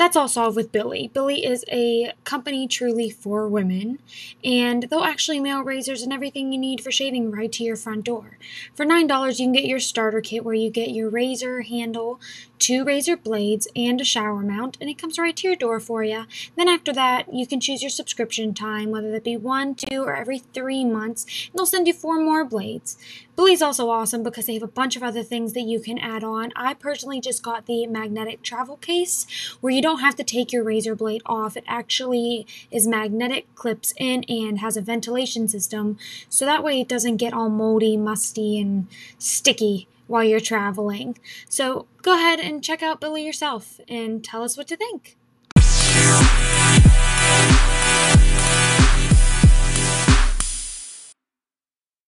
That's 0.00 0.16
all 0.16 0.28
solved 0.28 0.56
with 0.56 0.72
Billie. 0.72 1.10
Billie 1.12 1.44
is 1.44 1.62
a 1.70 2.14
company 2.24 2.66
truly 2.66 3.10
for 3.10 3.46
women, 3.46 3.98
and 4.42 4.84
they'll 4.84 5.04
actually 5.04 5.40
mail 5.40 5.60
razors 5.60 6.00
and 6.00 6.10
everything 6.10 6.54
you 6.54 6.58
need 6.58 6.80
for 6.80 6.90
shaving 6.90 7.30
right 7.30 7.52
to 7.52 7.64
your 7.64 7.76
front 7.76 8.04
door. 8.04 8.38
For 8.74 8.86
$9, 8.86 9.38
you 9.38 9.44
can 9.44 9.52
get 9.52 9.66
your 9.66 9.78
starter 9.78 10.22
kit 10.22 10.42
where 10.42 10.54
you 10.54 10.70
get 10.70 10.92
your 10.92 11.10
razor 11.10 11.60
handle, 11.60 12.18
two 12.58 12.82
razor 12.82 13.14
blades, 13.14 13.68
and 13.76 14.00
a 14.00 14.04
shower 14.04 14.40
mount, 14.40 14.78
and 14.80 14.88
it 14.88 14.96
comes 14.96 15.18
right 15.18 15.36
to 15.36 15.48
your 15.48 15.56
door 15.56 15.78
for 15.78 16.02
you. 16.02 16.24
Then 16.56 16.68
after 16.68 16.94
that, 16.94 17.34
you 17.34 17.46
can 17.46 17.60
choose 17.60 17.82
your 17.82 17.90
subscription 17.90 18.54
time, 18.54 18.90
whether 18.90 19.12
that 19.12 19.24
be 19.24 19.36
one, 19.36 19.74
two, 19.74 20.02
or 20.02 20.16
every 20.16 20.38
three 20.38 20.82
months, 20.82 21.26
and 21.52 21.58
they'll 21.58 21.66
send 21.66 21.86
you 21.86 21.92
four 21.92 22.18
more 22.18 22.46
blades. 22.46 22.96
Billie's 23.40 23.62
also 23.62 23.88
awesome 23.88 24.22
because 24.22 24.44
they 24.44 24.52
have 24.52 24.62
a 24.62 24.66
bunch 24.66 24.96
of 24.96 25.02
other 25.02 25.22
things 25.22 25.54
that 25.54 25.62
you 25.62 25.80
can 25.80 25.98
add 25.98 26.22
on. 26.22 26.52
I 26.54 26.74
personally 26.74 27.22
just 27.22 27.42
got 27.42 27.64
the 27.64 27.86
magnetic 27.86 28.42
travel 28.42 28.76
case 28.76 29.26
where 29.62 29.72
you 29.72 29.80
don't 29.80 30.00
have 30.00 30.14
to 30.16 30.24
take 30.24 30.52
your 30.52 30.62
razor 30.62 30.94
blade 30.94 31.22
off. 31.24 31.56
It 31.56 31.64
actually 31.66 32.46
is 32.70 32.86
magnetic, 32.86 33.46
clips 33.54 33.94
in, 33.96 34.24
and 34.24 34.58
has 34.58 34.76
a 34.76 34.82
ventilation 34.82 35.48
system 35.48 35.96
so 36.28 36.44
that 36.44 36.62
way 36.62 36.82
it 36.82 36.88
doesn't 36.88 37.16
get 37.16 37.32
all 37.32 37.48
moldy, 37.48 37.96
musty, 37.96 38.60
and 38.60 38.88
sticky 39.16 39.88
while 40.06 40.22
you're 40.22 40.38
traveling. 40.38 41.18
So 41.48 41.86
go 42.02 42.12
ahead 42.12 42.40
and 42.40 42.62
check 42.62 42.82
out 42.82 43.00
Billie 43.00 43.24
yourself 43.24 43.80
and 43.88 44.22
tell 44.22 44.42
us 44.42 44.58
what 44.58 44.68
to 44.68 44.76
think. 44.76 45.16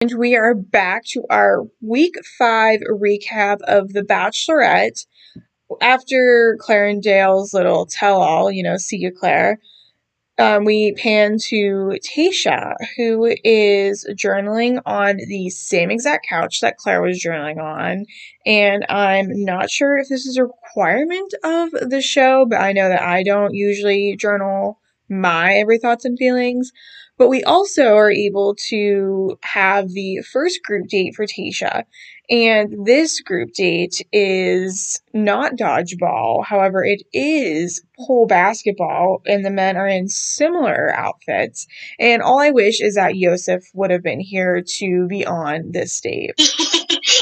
And 0.01 0.13
we 0.17 0.37
are 0.37 0.55
back 0.55 1.05
to 1.07 1.25
our 1.29 1.65
week 1.81 2.15
five 2.39 2.79
recap 2.89 3.61
of 3.63 3.95
The 3.95 4.03
Bachelorette. 4.03 5.05
After 5.81 6.57
Clare 6.61 6.87
and 6.87 7.03
Dale's 7.03 7.53
little 7.53 7.85
tell 7.85 8.23
all, 8.23 8.49
you 8.49 8.63
know, 8.63 8.77
see 8.77 8.97
you, 8.99 9.11
Clare, 9.11 9.59
um, 10.39 10.65
we 10.65 10.93
pan 10.93 11.39
to 11.49 11.99
Tayshia, 12.01 12.75
who 12.97 13.35
is 13.43 14.09
journaling 14.13 14.81
on 14.87 15.17
the 15.17 15.51
same 15.51 15.91
exact 15.91 16.29
couch 16.29 16.61
that 16.61 16.77
Clare 16.77 17.03
was 17.03 17.21
journaling 17.21 17.61
on. 17.61 18.07
And 18.47 18.87
I'm 18.89 19.45
not 19.45 19.69
sure 19.69 19.99
if 19.99 20.09
this 20.09 20.27
is 20.27 20.37
a 20.37 20.45
requirement 20.45 21.35
of 21.43 21.73
the 21.73 22.01
show, 22.01 22.47
but 22.49 22.61
I 22.61 22.71
know 22.71 22.89
that 22.89 23.03
I 23.03 23.25
don't 23.25 23.53
usually 23.53 24.15
journal 24.15 24.79
my 25.09 25.55
every 25.55 25.79
thoughts 25.79 26.05
and 26.05 26.17
feelings. 26.17 26.71
But 27.19 27.29
we 27.29 27.43
also 27.43 27.97
are 27.97 28.11
able 28.11 28.55
to 28.69 29.39
have 29.43 29.89
the 29.89 30.23
first 30.33 30.63
group 30.63 30.89
date 30.89 31.15
for 31.15 31.27
Tayshia. 31.27 31.85
And 32.31 32.87
this 32.87 33.21
group 33.21 33.55
date 33.55 34.07
is 34.13 35.01
not 35.15 35.57
dodgeball. 35.57 36.45
However, 36.45 36.85
it 36.85 37.03
is 37.13 37.83
pole 37.97 38.27
basketball, 38.27 39.23
and 39.27 39.45
the 39.45 39.51
men 39.51 39.79
are 39.79 39.89
in 39.89 40.09
similar 40.09 40.95
outfits. 40.95 41.67
And 41.99 42.23
all 42.23 42.39
I 42.39 42.51
wish 42.51 42.83
is 42.83 42.97
that 42.97 43.17
Yosef 43.17 43.65
would 43.73 43.91
have 43.91 44.03
been 44.03 44.21
here 44.21 44.63
to 44.77 45.07
be 45.09 45.27
on 45.27 45.73
this 45.73 45.99
date. 46.01 46.33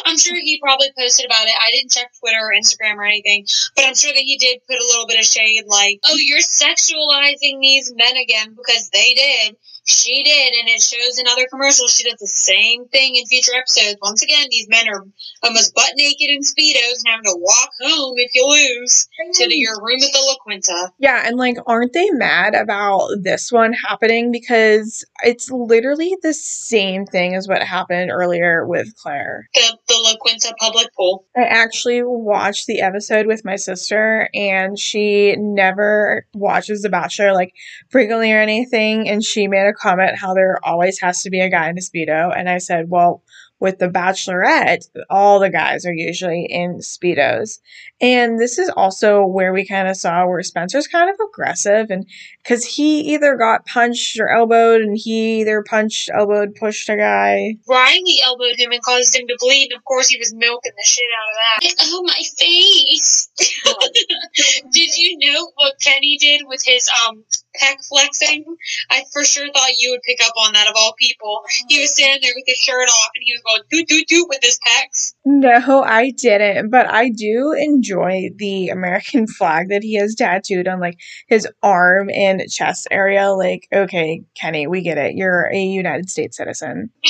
I'm 0.06 0.18
sure 0.18 0.36
he 0.36 0.58
probably 0.60 0.90
posted 0.98 1.26
about 1.26 1.46
it. 1.46 1.54
I 1.54 1.70
didn't 1.70 1.92
check 1.92 2.10
Twitter 2.18 2.38
or 2.40 2.52
Instagram 2.52 2.96
or 2.96 3.04
anything, 3.04 3.46
but 3.76 3.84
I'm 3.84 3.94
sure 3.94 4.12
that 4.12 4.18
he 4.18 4.36
did 4.38 4.60
put 4.66 4.76
a 4.76 4.84
little 4.84 5.06
bit 5.06 5.18
of 5.18 5.24
shade 5.24 5.64
like, 5.66 6.00
oh, 6.04 6.16
you're 6.16 6.38
sexualizing 6.38 7.60
these 7.60 7.92
men 7.94 8.16
again 8.16 8.56
because 8.56 8.90
they 8.90 9.14
did. 9.14 9.56
She 9.86 10.24
did, 10.24 10.54
and 10.58 10.68
it 10.68 10.82
shows 10.82 11.18
in 11.18 11.26
other 11.28 11.46
commercials. 11.48 11.94
She 11.94 12.04
does 12.04 12.18
the 12.18 12.26
same 12.26 12.88
thing 12.88 13.14
in 13.14 13.24
future 13.26 13.54
episodes. 13.54 13.98
Once 14.02 14.20
again, 14.20 14.48
these 14.50 14.68
men 14.68 14.88
are 14.88 15.04
almost 15.44 15.74
butt 15.74 15.92
naked 15.94 16.28
in 16.28 16.40
speedos 16.40 17.04
and 17.04 17.08
having 17.08 17.24
to 17.24 17.36
walk 17.38 17.70
home 17.80 18.14
if 18.16 18.32
you 18.34 18.46
lose 18.46 19.06
to 19.34 19.48
the, 19.48 19.56
your 19.56 19.80
room 19.80 20.02
at 20.02 20.12
the 20.12 20.24
La 20.26 20.34
Quinta. 20.42 20.92
Yeah, 20.98 21.22
and 21.24 21.36
like, 21.36 21.56
aren't 21.66 21.92
they 21.92 22.10
mad 22.10 22.54
about 22.54 23.08
this 23.22 23.52
one 23.52 23.72
happening? 23.74 24.32
Because 24.32 25.04
it's 25.22 25.50
literally 25.52 26.16
the 26.20 26.34
same 26.34 27.06
thing 27.06 27.36
as 27.36 27.46
what 27.46 27.62
happened 27.62 28.10
earlier 28.10 28.66
with 28.66 28.92
Clare. 28.96 29.48
The 29.54 29.78
the 29.86 30.00
La 30.02 30.16
Quinta 30.16 30.52
public 30.58 30.88
pool. 30.96 31.26
I 31.36 31.44
actually 31.44 32.02
watched 32.02 32.66
the 32.66 32.80
episode 32.80 33.26
with 33.26 33.44
my 33.44 33.54
sister, 33.54 34.28
and 34.34 34.76
she 34.78 35.36
never 35.36 36.26
watches 36.34 36.82
The 36.82 36.88
Bachelor 36.88 37.32
like 37.32 37.54
frequently 37.88 38.32
or 38.32 38.40
anything. 38.40 39.08
And 39.08 39.22
she 39.22 39.46
made 39.46 39.66
a 39.66 39.75
comment 39.76 40.18
how 40.18 40.34
there 40.34 40.58
always 40.64 41.00
has 41.00 41.22
to 41.22 41.30
be 41.30 41.40
a 41.40 41.50
guy 41.50 41.68
in 41.68 41.78
a 41.78 41.80
Speedo. 41.80 42.32
And 42.36 42.48
I 42.48 42.58
said, 42.58 42.88
well, 42.88 43.22
with 43.58 43.78
the 43.78 43.88
bachelorette 43.88 44.86
all 45.08 45.40
the 45.40 45.48
guys 45.48 45.86
are 45.86 45.94
usually 45.94 46.44
in 46.44 46.78
speedos 46.80 47.58
and 48.02 48.38
this 48.38 48.58
is 48.58 48.68
also 48.76 49.24
where 49.24 49.52
we 49.52 49.66
kind 49.66 49.88
of 49.88 49.96
saw 49.96 50.26
where 50.26 50.42
spencer's 50.42 50.86
kind 50.86 51.08
of 51.08 51.16
aggressive 51.26 51.90
and 51.90 52.06
because 52.42 52.64
he 52.66 53.00
either 53.14 53.34
got 53.36 53.64
punched 53.64 54.20
or 54.20 54.28
elbowed 54.28 54.82
and 54.82 54.98
he 54.98 55.40
either 55.40 55.64
punched 55.66 56.10
elbowed 56.12 56.54
pushed 56.54 56.88
a 56.90 56.96
guy 56.96 57.56
Riley 57.66 58.20
elbowed 58.22 58.56
him 58.58 58.72
and 58.72 58.82
caused 58.82 59.14
him 59.14 59.26
to 59.26 59.36
bleed. 59.38 59.70
And 59.70 59.78
of 59.78 59.84
course, 59.84 60.08
he 60.08 60.18
was 60.18 60.34
milking 60.34 60.72
the 60.76 60.84
shit 60.84 61.04
out 61.04 61.28
of 61.30 61.76
that. 61.76 61.86
Oh, 61.88 62.02
my 62.04 62.22
face! 62.38 63.28
did 64.72 64.96
you 64.96 65.18
know 65.18 65.50
what 65.54 65.74
Kenny 65.82 66.16
did 66.16 66.42
with 66.46 66.62
his 66.64 66.88
um 67.06 67.24
pec 67.60 67.86
flexing? 67.86 68.44
I 68.90 69.04
for 69.12 69.24
sure 69.24 69.46
thought 69.52 69.78
you 69.78 69.90
would 69.92 70.02
pick 70.02 70.18
up 70.24 70.34
on 70.38 70.52
that 70.54 70.68
of 70.68 70.74
all 70.76 70.94
people. 70.98 71.42
He 71.68 71.80
was 71.80 71.90
standing 71.90 72.20
there 72.22 72.32
with 72.34 72.44
his 72.46 72.58
shirt 72.58 72.88
off 72.88 73.10
and 73.14 73.22
he 73.24 73.32
was 73.32 73.42
going 73.42 73.62
doot 73.70 73.88
doot 73.88 74.06
doot 74.08 74.28
with 74.28 74.38
his 74.42 74.58
pecs. 74.58 75.14
no 75.24 75.82
i 75.82 76.10
didn't 76.10 76.70
but 76.70 76.88
i 76.90 77.08
do 77.08 77.52
enjoy 77.58 78.28
the 78.36 78.68
american 78.68 79.26
flag 79.38 79.68
that 79.68 79.82
he 79.82 79.94
has 79.94 80.14
tattooed 80.14 80.68
on 80.68 80.80
like 80.80 80.98
his 81.28 81.48
arm 81.62 82.10
and 82.10 82.42
chest 82.50 82.86
area 82.90 83.30
like 83.30 83.66
okay 83.72 84.22
kenny 84.34 84.66
we 84.66 84.82
get 84.82 84.98
it 84.98 85.14
you're 85.14 85.50
a 85.52 85.58
united 85.58 86.08
states 86.08 86.36
citizen 86.36 86.90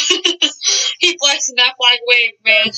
that 1.57 1.75
wave, 2.07 2.33
man. 2.45 2.73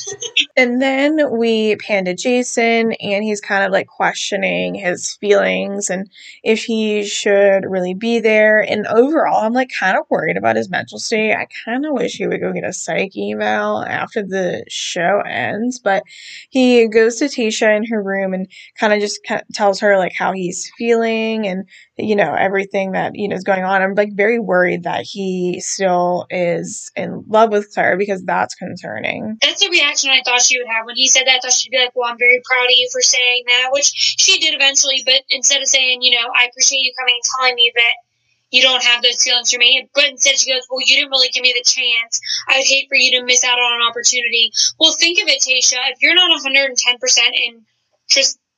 And 0.56 0.82
then 0.82 1.38
we 1.38 1.76
pan 1.76 2.04
to 2.06 2.14
Jason, 2.14 2.92
and 2.92 3.24
he's 3.24 3.40
kind 3.40 3.64
of 3.64 3.72
like 3.72 3.86
questioning 3.86 4.74
his 4.74 5.14
feelings 5.14 5.90
and 5.90 6.10
if 6.42 6.64
he 6.64 7.04
should 7.04 7.64
really 7.64 7.94
be 7.94 8.20
there. 8.20 8.60
And 8.60 8.86
overall, 8.86 9.44
I'm 9.44 9.52
like 9.52 9.70
kind 9.78 9.96
of 9.96 10.04
worried 10.10 10.36
about 10.36 10.56
his 10.56 10.70
mental 10.70 10.98
state. 10.98 11.34
I 11.34 11.46
kind 11.64 11.86
of 11.86 11.92
wish 11.92 12.16
he 12.16 12.26
would 12.26 12.40
go 12.40 12.52
get 12.52 12.64
a 12.64 12.72
psych 12.72 13.12
eval 13.16 13.84
after 13.84 14.22
the 14.22 14.64
show 14.68 15.22
ends. 15.26 15.78
But 15.78 16.02
he 16.50 16.88
goes 16.88 17.16
to 17.16 17.26
Tayshia 17.26 17.76
in 17.76 17.84
her 17.86 18.02
room 18.02 18.34
and 18.34 18.48
kind 18.78 18.92
of 18.92 19.00
just 19.00 19.20
tells 19.52 19.80
her 19.80 19.98
like 19.98 20.12
how 20.16 20.32
he's 20.32 20.70
feeling 20.76 21.46
and 21.46 21.68
you 21.96 22.14
know 22.14 22.34
everything 22.34 22.92
that 22.92 23.14
you 23.14 23.28
know 23.28 23.36
is 23.36 23.44
going 23.44 23.64
on. 23.64 23.82
I'm 23.82 23.94
like 23.94 24.12
very 24.14 24.38
worried 24.38 24.84
that 24.84 25.02
he 25.02 25.60
still 25.60 26.26
is 26.30 26.90
in 26.96 27.24
love 27.28 27.50
with 27.50 27.72
Clare 27.72 27.96
because 27.96 28.17
that's 28.24 28.54
concerning. 28.54 29.38
That's 29.42 29.60
the 29.60 29.70
reaction 29.70 30.10
I 30.10 30.22
thought 30.24 30.42
she 30.42 30.58
would 30.58 30.68
have 30.68 30.86
when 30.86 30.96
he 30.96 31.08
said 31.08 31.26
that. 31.26 31.36
I 31.36 31.40
thought 31.40 31.52
she'd 31.52 31.70
be 31.70 31.78
like, 31.78 31.94
"Well, 31.94 32.10
I'm 32.10 32.18
very 32.18 32.40
proud 32.44 32.64
of 32.64 32.70
you 32.70 32.88
for 32.92 33.02
saying 33.02 33.44
that," 33.46 33.68
which 33.72 33.90
she 33.94 34.38
did 34.38 34.54
eventually. 34.54 35.02
But 35.04 35.22
instead 35.30 35.62
of 35.62 35.68
saying, 35.68 36.02
"You 36.02 36.12
know, 36.12 36.28
I 36.34 36.46
appreciate 36.46 36.80
you 36.80 36.92
coming 36.98 37.14
and 37.14 37.24
telling 37.36 37.54
me 37.54 37.72
that." 37.74 37.94
You 38.50 38.62
don't 38.62 38.82
have 38.82 39.02
those 39.02 39.22
feelings 39.22 39.52
for 39.52 39.58
me, 39.58 39.90
but 39.94 40.04
instead 40.04 40.38
she 40.38 40.50
goes, 40.50 40.66
"Well, 40.70 40.80
you 40.80 40.96
didn't 40.96 41.10
really 41.10 41.28
give 41.28 41.42
me 41.42 41.52
the 41.52 41.62
chance. 41.62 42.18
I 42.48 42.56
would 42.56 42.66
hate 42.66 42.88
for 42.88 42.96
you 42.96 43.18
to 43.18 43.24
miss 43.24 43.44
out 43.44 43.58
on 43.58 43.82
an 43.82 43.86
opportunity." 43.86 44.52
Well, 44.80 44.92
think 44.92 45.20
of 45.20 45.28
it, 45.28 45.42
Tayshia. 45.42 45.92
If 45.92 46.00
you're 46.00 46.14
not 46.14 46.30
110 46.30 46.98
percent 46.98 47.36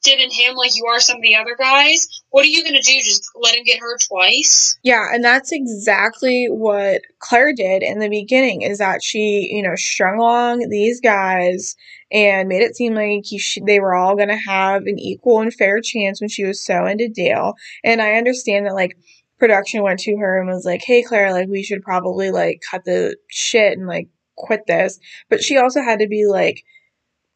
interested 0.00 0.22
in 0.22 0.30
him 0.30 0.56
like 0.56 0.76
you 0.76 0.86
are 0.86 1.00
some 1.00 1.16
of 1.16 1.22
the 1.22 1.36
other 1.36 1.56
guys, 1.58 2.22
what 2.30 2.44
are 2.44 2.48
you 2.48 2.64
gonna 2.64 2.82
do? 2.82 2.92
Just 3.00 3.30
let 3.40 3.56
him 3.56 3.64
get 3.64 3.80
hurt 3.80 4.02
twice? 4.06 4.78
Yeah, 4.82 5.08
and 5.12 5.24
that's 5.24 5.52
exactly 5.52 6.46
what 6.46 7.02
Clare 7.18 7.52
did 7.52 7.82
in 7.82 7.98
the 7.98 8.08
beginning 8.08 8.62
is 8.62 8.78
that 8.78 9.02
she, 9.02 9.48
you 9.52 9.62
know, 9.62 9.76
strung 9.76 10.18
along 10.18 10.68
these 10.68 11.00
guys 11.00 11.76
and 12.12 12.48
made 12.48 12.62
it 12.62 12.76
seem 12.76 12.94
like 12.94 13.24
he 13.24 13.38
sh- 13.38 13.58
they 13.66 13.80
were 13.80 13.94
all 13.94 14.16
going 14.16 14.28
to 14.28 14.36
have 14.36 14.82
an 14.86 14.98
equal 14.98 15.40
and 15.40 15.54
fair 15.54 15.80
chance 15.80 16.20
when 16.20 16.28
she 16.28 16.44
was 16.44 16.60
so 16.60 16.86
into 16.86 17.08
Dale. 17.08 17.54
And 17.84 18.02
I 18.02 18.14
understand 18.14 18.66
that, 18.66 18.74
like, 18.74 18.96
production 19.38 19.82
went 19.82 20.00
to 20.00 20.16
her 20.16 20.40
and 20.40 20.48
was 20.48 20.64
like, 20.64 20.82
hey, 20.84 21.02
Clare, 21.02 21.32
like, 21.32 21.48
we 21.48 21.62
should 21.62 21.82
probably, 21.82 22.30
like, 22.30 22.62
cut 22.68 22.84
the 22.84 23.16
shit 23.28 23.78
and, 23.78 23.86
like, 23.86 24.08
quit 24.36 24.66
this. 24.66 24.98
But 25.28 25.42
she 25.42 25.56
also 25.56 25.82
had 25.82 26.00
to 26.00 26.08
be, 26.08 26.26
like, 26.26 26.64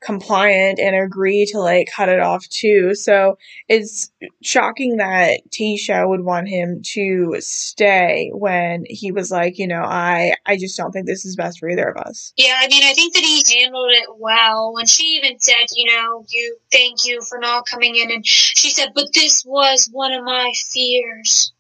compliant 0.05 0.79
and 0.79 0.95
agree 0.95 1.47
to 1.47 1.59
like 1.59 1.89
cut 1.95 2.09
it 2.09 2.21
off 2.21 2.47
too. 2.49 2.95
So 2.95 3.39
it's 3.69 4.11
shocking 4.43 4.99
that 4.99 5.41
Tayshia 5.51 6.09
would 6.09 6.23
want 6.23 6.49
him 6.49 6.83
to 6.93 7.37
stay 7.41 8.31
when 8.33 8.85
he 8.89 9.13
was 9.13 9.31
like, 9.31 9.59
you 9.59 9.67
know, 9.67 9.83
I 9.83 10.35
I 10.47 10.57
just 10.57 10.77
don't 10.77 10.93
think 10.93 11.07
this 11.07 11.25
is 11.25 11.37
best 11.37 11.59
for 11.59 11.69
either 11.69 11.89
of 11.89 11.97
us. 11.97 12.33
Yeah, 12.37 12.57
I 12.59 12.69
mean, 12.69 12.85
I 12.85 12.93
think 12.93 13.15
that 13.15 13.23
he 13.23 13.43
handled 13.61 13.91
it 13.91 14.09
well. 14.19 14.73
When 14.75 14.87
she 14.87 15.17
even 15.17 15.39
said, 15.39 15.67
you 15.75 15.91
know, 15.91 16.25
you 16.29 16.57
thank 16.71 17.05
you 17.07 17.23
for 17.23 17.39
not 17.39 17.67
coming 17.67 17.97
in, 17.97 18.11
and 18.11 18.27
she 18.27 18.71
said, 18.71 18.93
but 18.95 19.13
this 19.15 19.45
was 19.47 19.89
one 19.91 20.13
of 20.13 20.25
my 20.25 20.53
fears. 20.73 21.53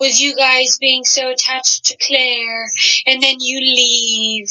Was 0.00 0.20
you 0.20 0.36
guys 0.36 0.78
being 0.78 1.04
so 1.04 1.30
attached 1.30 1.86
to 1.86 1.96
Clare, 1.96 2.70
and 3.06 3.22
then 3.22 3.36
you 3.40 3.60
leave. 3.60 4.48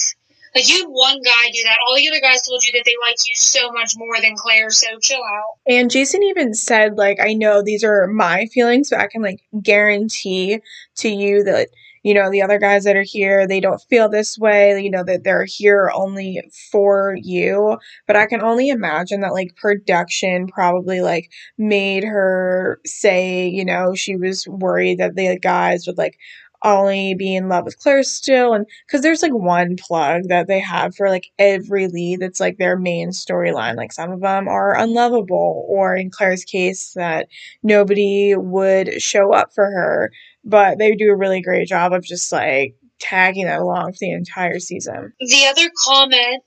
Like 0.56 0.68
you 0.68 0.80
had 0.80 0.88
one 0.88 1.22
guy 1.22 1.52
do 1.54 1.62
that. 1.66 1.78
All 1.88 1.96
the 1.96 2.10
other 2.10 2.22
guys 2.22 2.42
told 2.42 2.64
you 2.66 2.72
that 2.74 2.84
they 2.86 2.96
like 3.08 3.18
you 3.28 3.36
so 3.36 3.72
much 3.72 3.94
more 3.96 4.20
than 4.22 4.36
Clare. 4.36 4.70
So 4.70 4.88
chill 5.02 5.18
out. 5.18 5.58
And 5.68 5.92
Jason 5.92 6.24
even 6.24 6.54
said, 6.54 6.98
like, 6.98 7.20
I 7.22 7.34
know 7.34 7.62
these 7.62 7.84
are 7.84 8.08
my 8.08 8.48
feelings, 8.48 8.90
but 8.90 9.00
I 9.00 9.08
can 9.08 9.22
like 9.22 9.42
guarantee 9.62 10.60
to 10.98 11.10
you 11.10 11.44
that, 11.44 11.70
you 12.04 12.14
know, 12.14 12.32
the 12.32 12.42
other 12.42 12.58
guys 12.58 12.86
that 12.86 12.96
are 12.96 13.04
here, 13.04 13.48
they 13.48 13.60
don't 13.60 13.82
feel 13.90 14.08
this 14.08 14.38
way, 14.38 14.82
you 14.82 14.90
know, 14.90 15.04
that 15.04 15.24
they're 15.24 15.46
here 15.46 15.92
only 15.94 16.42
for 16.72 17.16
you. 17.22 17.78
But 18.06 18.16
I 18.16 18.28
can 18.28 18.42
only 18.42 18.70
imagine 18.70 19.22
that 19.22 19.34
like 19.34 19.56
production 19.58 20.48
probably 20.48 21.02
like 21.02 21.30
made 21.58 22.04
her 22.04 22.80
say, 22.86 23.48
you 23.48 23.66
know, 23.66 23.94
she 23.94 24.16
was 24.16 24.48
worried 24.48 25.00
that 25.00 25.16
the 25.16 25.38
guys 25.38 25.86
would 25.86 25.98
like 25.98 26.18
only 26.64 27.14
be 27.14 27.36
in 27.36 27.50
love 27.50 27.66
with 27.66 27.78
Clare 27.80 28.04
still 28.04 28.54
and 28.54 28.66
because 28.86 29.02
there's 29.02 29.22
like 29.22 29.34
one 29.34 29.76
plug 29.76 30.24
that 30.30 30.48
they 30.48 30.60
have 30.60 30.96
for 30.96 31.10
like 31.10 31.28
every 31.38 31.88
lead 31.88 32.20
that's 32.20 32.40
like 32.40 32.58
their 32.58 32.78
main 32.78 33.10
storyline. 33.10 33.76
Like 33.76 33.94
some 33.94 34.12
of 34.12 34.22
them 34.22 34.48
are 34.48 34.78
unlovable 34.78 35.66
or 35.70 35.96
in 35.96 36.10
Clare's 36.10 36.44
case 36.44 36.94
that 36.96 37.28
nobody 37.64 38.36
would 38.36 39.02
show 39.02 39.34
up 39.34 39.54
for 39.54 39.66
her. 39.66 40.12
But 40.44 40.78
they 40.80 40.96
do 40.96 41.12
a 41.12 41.16
really 41.16 41.42
great 41.42 41.68
job 41.68 41.94
of 41.94 42.04
just 42.04 42.32
like 42.32 42.76
tagging 43.00 43.46
that 43.46 43.60
along 43.60 43.94
for 43.94 44.00
the 44.00 44.12
entire 44.12 44.60
season. 44.60 45.14
The 45.20 45.46
other 45.50 45.70
comment 45.86 46.44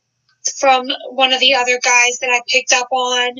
from 0.58 0.88
one 1.10 1.32
of 1.32 1.40
the 1.40 1.54
other 1.54 1.78
guys 1.84 2.18
that 2.20 2.30
I 2.30 2.40
picked 2.48 2.72
up 2.72 2.88
on 2.90 3.36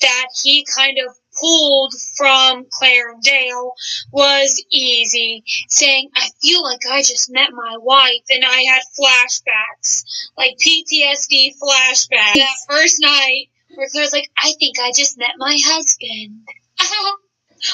that 0.00 0.26
he 0.42 0.66
kind 0.76 0.98
of 0.98 1.16
pulled 1.42 1.92
from 2.16 2.66
Clare 2.70 3.12
and 3.12 3.22
Dale 3.22 3.72
was 4.12 4.64
Eazy, 4.74 5.42
saying, 5.68 6.08
I 6.14 6.28
feel 6.40 6.62
like 6.62 6.80
I 6.90 7.02
just 7.02 7.30
met 7.30 7.50
my 7.52 7.76
wife 7.78 8.22
and 8.30 8.44
I 8.44 8.62
had 8.62 8.82
flashbacks, 8.98 10.04
like 10.38 10.56
PTSD 10.64 11.54
flashbacks. 11.60 12.34
That 12.34 12.56
first 12.68 12.98
night 13.00 13.46
where 13.74 13.88
Clare's 13.90 14.12
like, 14.12 14.30
I 14.38 14.52
think 14.58 14.78
I 14.80 14.92
just 14.96 15.18
met 15.18 15.32
my 15.38 15.56
husband. 15.58 16.46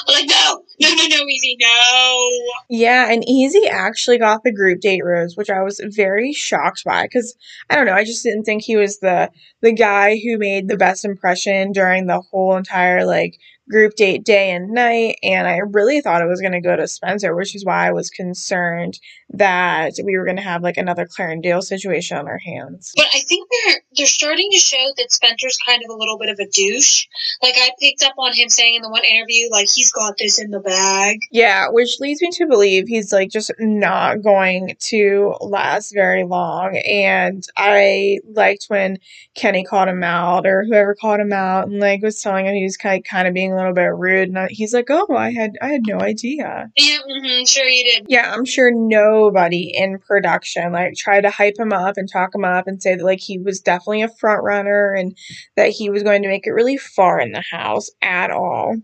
I'm 0.07 0.13
like, 0.13 0.29
no, 0.29 0.63
no, 0.81 0.95
no, 0.95 1.07
no, 1.07 1.25
easy, 1.27 1.57
no. 1.59 2.29
Yeah, 2.69 3.11
and 3.11 3.23
Eazy 3.25 3.67
actually 3.69 4.19
got 4.19 4.43
the 4.43 4.53
group 4.53 4.81
date 4.81 5.03
rose, 5.03 5.35
which 5.35 5.49
I 5.49 5.63
was 5.63 5.81
very 5.95 6.31
shocked 6.31 6.83
by 6.85 7.03
because 7.03 7.35
I 7.69 7.75
don't 7.75 7.85
know, 7.85 7.93
I 7.93 8.03
just 8.03 8.23
didn't 8.23 8.43
think 8.43 8.61
he 8.61 8.75
was 8.75 8.99
the 8.99 9.31
the 9.61 9.73
guy 9.73 10.17
who 10.17 10.37
made 10.37 10.67
the 10.67 10.77
best 10.77 11.05
impression 11.05 11.71
during 11.71 12.05
the 12.05 12.21
whole 12.21 12.55
entire 12.55 13.05
like 13.05 13.39
group 13.69 13.95
date 13.95 14.23
day 14.23 14.51
and 14.51 14.71
night, 14.71 15.17
and 15.23 15.47
I 15.47 15.57
really 15.57 16.01
thought 16.01 16.21
it 16.21 16.27
was 16.27 16.41
going 16.41 16.53
to 16.53 16.61
go 16.61 16.75
to 16.75 16.87
Spencer, 16.87 17.35
which 17.35 17.55
is 17.55 17.65
why 17.65 17.87
I 17.87 17.91
was 17.91 18.09
concerned 18.09 18.99
that 19.31 19.93
we 20.03 20.17
were 20.17 20.25
going 20.25 20.37
to 20.37 20.43
have 20.43 20.63
like 20.63 20.77
another 20.77 21.05
Clare 21.05 21.29
and 21.29 21.43
Dale 21.43 21.61
situation 21.61 22.17
on 22.17 22.27
our 22.27 22.39
hands. 22.39 22.93
But 22.95 23.07
I 23.13 23.19
think 23.21 23.47
they're 23.49 23.81
they're 23.95 24.05
starting 24.07 24.49
to 24.51 24.57
show 24.57 24.83
that 24.97 25.11
Spencer's 25.11 25.57
kind 25.65 25.81
of 25.83 25.93
a 25.93 25.97
little 25.97 26.17
bit 26.17 26.29
of 26.29 26.39
a 26.39 26.47
douche. 26.47 27.05
Like 27.41 27.55
I 27.57 27.71
picked 27.79 28.03
up 28.03 28.15
on 28.17 28.33
him 28.33 28.49
saying 28.49 28.75
in 28.75 28.81
the 28.81 28.89
one 28.89 29.03
interview, 29.03 29.49
like 29.51 29.67
he's 29.73 29.91
got 29.91 30.15
this 30.17 30.39
in 30.41 30.51
the 30.51 30.59
bag. 30.59 31.19
Yeah, 31.31 31.67
which 31.69 31.99
leads 31.99 32.21
me 32.21 32.29
to 32.33 32.47
believe 32.47 32.87
he's 32.87 33.13
like 33.13 33.29
just 33.29 33.51
not 33.59 34.23
going 34.23 34.75
to 34.79 35.35
last 35.41 35.93
very 35.93 36.23
long. 36.23 36.77
And 36.77 37.43
I 37.55 38.19
liked 38.33 38.65
when 38.67 38.97
Kenny 39.35 39.63
called 39.63 39.89
him 39.89 40.03
out 40.03 40.47
or 40.47 40.63
whoever 40.63 40.95
called 40.95 41.19
him 41.19 41.33
out 41.33 41.67
and 41.67 41.79
like 41.79 42.01
was 42.01 42.21
telling 42.21 42.45
him 42.45 42.55
he 42.55 42.63
was 42.63 42.77
kind 42.77 42.99
of, 42.99 43.03
kind 43.03 43.27
of 43.27 43.33
being 43.33 43.53
little 43.59 43.73
bit 43.73 43.93
rude. 43.95 44.29
And 44.29 44.39
I, 44.39 44.47
he's 44.49 44.73
like, 44.73 44.87
"Oh, 44.89 45.07
I 45.15 45.31
had 45.31 45.57
I 45.61 45.69
had 45.69 45.81
no 45.87 45.99
idea." 45.99 46.71
Yeah, 46.77 46.97
mm-hmm, 47.09 47.45
sure 47.45 47.65
you 47.65 47.83
did. 47.83 48.05
Yeah, 48.09 48.33
I'm 48.33 48.45
sure 48.45 48.71
nobody 48.73 49.71
in 49.75 49.99
production 49.99 50.71
like 50.71 50.95
tried 50.95 51.21
to 51.21 51.29
hype 51.29 51.57
him 51.57 51.73
up 51.73 51.97
and 51.97 52.09
talk 52.11 52.33
him 52.33 52.45
up 52.45 52.67
and 52.67 52.81
say 52.81 52.95
that 52.95 53.03
like 53.03 53.19
he 53.19 53.37
was 53.37 53.59
definitely 53.59 54.01
a 54.01 54.09
front 54.09 54.43
runner 54.43 54.93
and 54.93 55.15
that 55.55 55.69
he 55.69 55.89
was 55.89 56.03
going 56.03 56.21
to 56.23 56.29
make 56.29 56.47
it 56.47 56.51
really 56.51 56.77
far 56.77 57.19
in 57.19 57.31
the 57.31 57.43
house 57.51 57.89
at 58.01 58.31
all. 58.31 58.75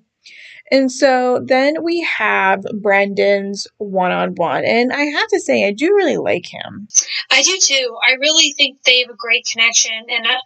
And 0.72 0.92
so 0.92 1.44
then 1.46 1.84
we 1.84 2.02
have 2.02 2.64
Brendan's 2.82 3.68
one 3.78 4.12
on 4.12 4.34
one. 4.36 4.66
And 4.66 4.92
I 4.92 5.04
have 5.04 5.28
to 5.28 5.40
say, 5.40 5.68
I 5.68 5.72
do 5.72 5.94
really 5.96 6.18
like 6.18 6.48
him. 6.48 6.88
I 7.32 7.44
do 7.44 7.58
too. 7.62 7.96
I 8.08 8.14
really 8.14 8.54
think 8.54 8.82
they 8.84 9.02
have 9.02 9.10
a 9.10 9.16
great 9.16 9.48
connection. 9.52 9.94
And 10.10 10.26
I, 10.26 10.38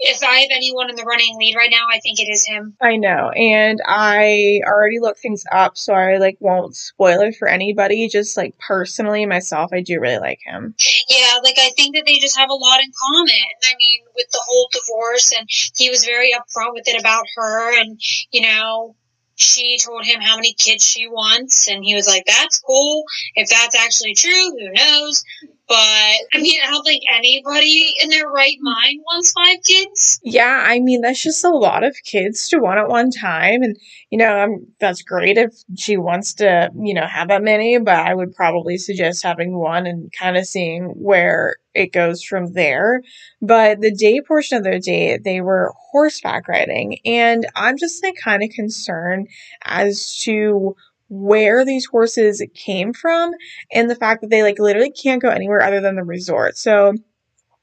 if 0.00 0.22
I 0.22 0.40
have 0.40 0.50
anyone 0.52 0.90
in 0.90 0.96
the 0.96 1.04
running 1.04 1.36
lead 1.38 1.56
right 1.56 1.70
now, 1.70 1.86
I 1.90 1.98
think 2.00 2.20
it 2.20 2.28
is 2.30 2.46
him. 2.46 2.76
I 2.80 2.96
know. 2.96 3.30
And 3.30 3.80
I 3.84 4.60
already 4.64 5.00
looked 5.00 5.20
things 5.20 5.44
up, 5.50 5.76
so 5.76 5.92
I 5.92 6.18
like 6.18 6.36
won't 6.40 6.76
spoil 6.76 7.20
it 7.22 7.36
for 7.36 7.48
anybody. 7.48 8.08
Just 8.08 8.36
like 8.36 8.56
personally, 8.58 9.26
myself, 9.26 9.70
I 9.72 9.80
do 9.80 10.00
really 10.00 10.18
like 10.18 10.40
him. 10.44 10.74
Yeah, 11.08 11.38
like 11.42 11.56
I 11.58 11.70
think 11.70 11.96
that 11.96 12.04
they 12.06 12.18
just 12.18 12.38
have 12.38 12.50
a 12.50 12.54
lot 12.54 12.80
in 12.80 12.92
common. 12.96 13.28
I 13.64 13.74
mean, 13.76 14.00
with 14.14 14.30
the 14.30 14.42
whole 14.46 14.68
divorce, 14.72 15.32
and 15.36 15.48
he 15.76 15.90
was 15.90 16.04
very 16.04 16.32
upfront 16.32 16.74
with 16.74 16.86
it 16.86 17.00
about 17.00 17.24
her, 17.36 17.80
and 17.80 18.00
you 18.30 18.42
know, 18.42 18.94
she 19.34 19.78
told 19.78 20.04
him 20.04 20.20
how 20.20 20.36
many 20.36 20.52
kids 20.52 20.84
she 20.84 21.08
wants, 21.08 21.68
and 21.68 21.84
he 21.84 21.94
was 21.94 22.06
like, 22.06 22.24
"That's 22.26 22.60
cool. 22.60 23.04
If 23.34 23.48
that's 23.48 23.76
actually 23.76 24.14
true, 24.14 24.50
who 24.50 24.72
knows?" 24.72 25.24
But 25.68 25.76
I 25.76 26.40
mean, 26.40 26.58
I 26.66 26.70
don't 26.70 26.82
think 26.82 27.02
anybody 27.14 27.92
in 28.02 28.08
their 28.08 28.26
right 28.26 28.56
mind 28.60 29.00
wants 29.04 29.32
five 29.32 29.58
kids. 29.66 30.18
Yeah, 30.22 30.64
I 30.66 30.80
mean 30.80 31.02
that's 31.02 31.22
just 31.22 31.44
a 31.44 31.50
lot 31.50 31.84
of 31.84 31.94
kids 32.06 32.48
to 32.48 32.58
want 32.58 32.78
at 32.78 32.88
one 32.88 33.10
time, 33.10 33.62
and 33.62 33.76
you 34.10 34.16
know, 34.16 34.44
um, 34.44 34.66
that's 34.80 35.02
great 35.02 35.36
if 35.36 35.52
she 35.76 35.98
wants 35.98 36.32
to, 36.34 36.70
you 36.74 36.94
know, 36.94 37.06
have 37.06 37.28
that 37.28 37.42
many. 37.42 37.78
But 37.78 37.96
I 37.96 38.14
would 38.14 38.34
probably 38.34 38.78
suggest 38.78 39.22
having 39.22 39.58
one 39.58 39.86
and 39.86 40.10
kind 40.18 40.38
of 40.38 40.46
seeing 40.46 40.84
where 40.96 41.56
it 41.74 41.92
goes 41.92 42.22
from 42.22 42.54
there. 42.54 43.02
But 43.42 43.82
the 43.82 43.94
day 43.94 44.22
portion 44.26 44.56
of 44.56 44.64
their 44.64 44.80
day, 44.80 45.18
they 45.18 45.42
were 45.42 45.74
horseback 45.90 46.48
riding, 46.48 46.98
and 47.04 47.46
I'm 47.54 47.76
just 47.76 48.02
like 48.02 48.16
kind 48.16 48.42
of 48.42 48.48
concerned 48.50 49.28
as 49.64 50.16
to 50.24 50.76
where 51.08 51.64
these 51.64 51.86
horses 51.86 52.42
came 52.54 52.92
from 52.92 53.32
and 53.72 53.90
the 53.90 53.96
fact 53.96 54.20
that 54.20 54.30
they 54.30 54.42
like 54.42 54.58
literally 54.58 54.90
can't 54.90 55.22
go 55.22 55.28
anywhere 55.28 55.62
other 55.62 55.80
than 55.80 55.96
the 55.96 56.04
resort. 56.04 56.56
So 56.56 56.94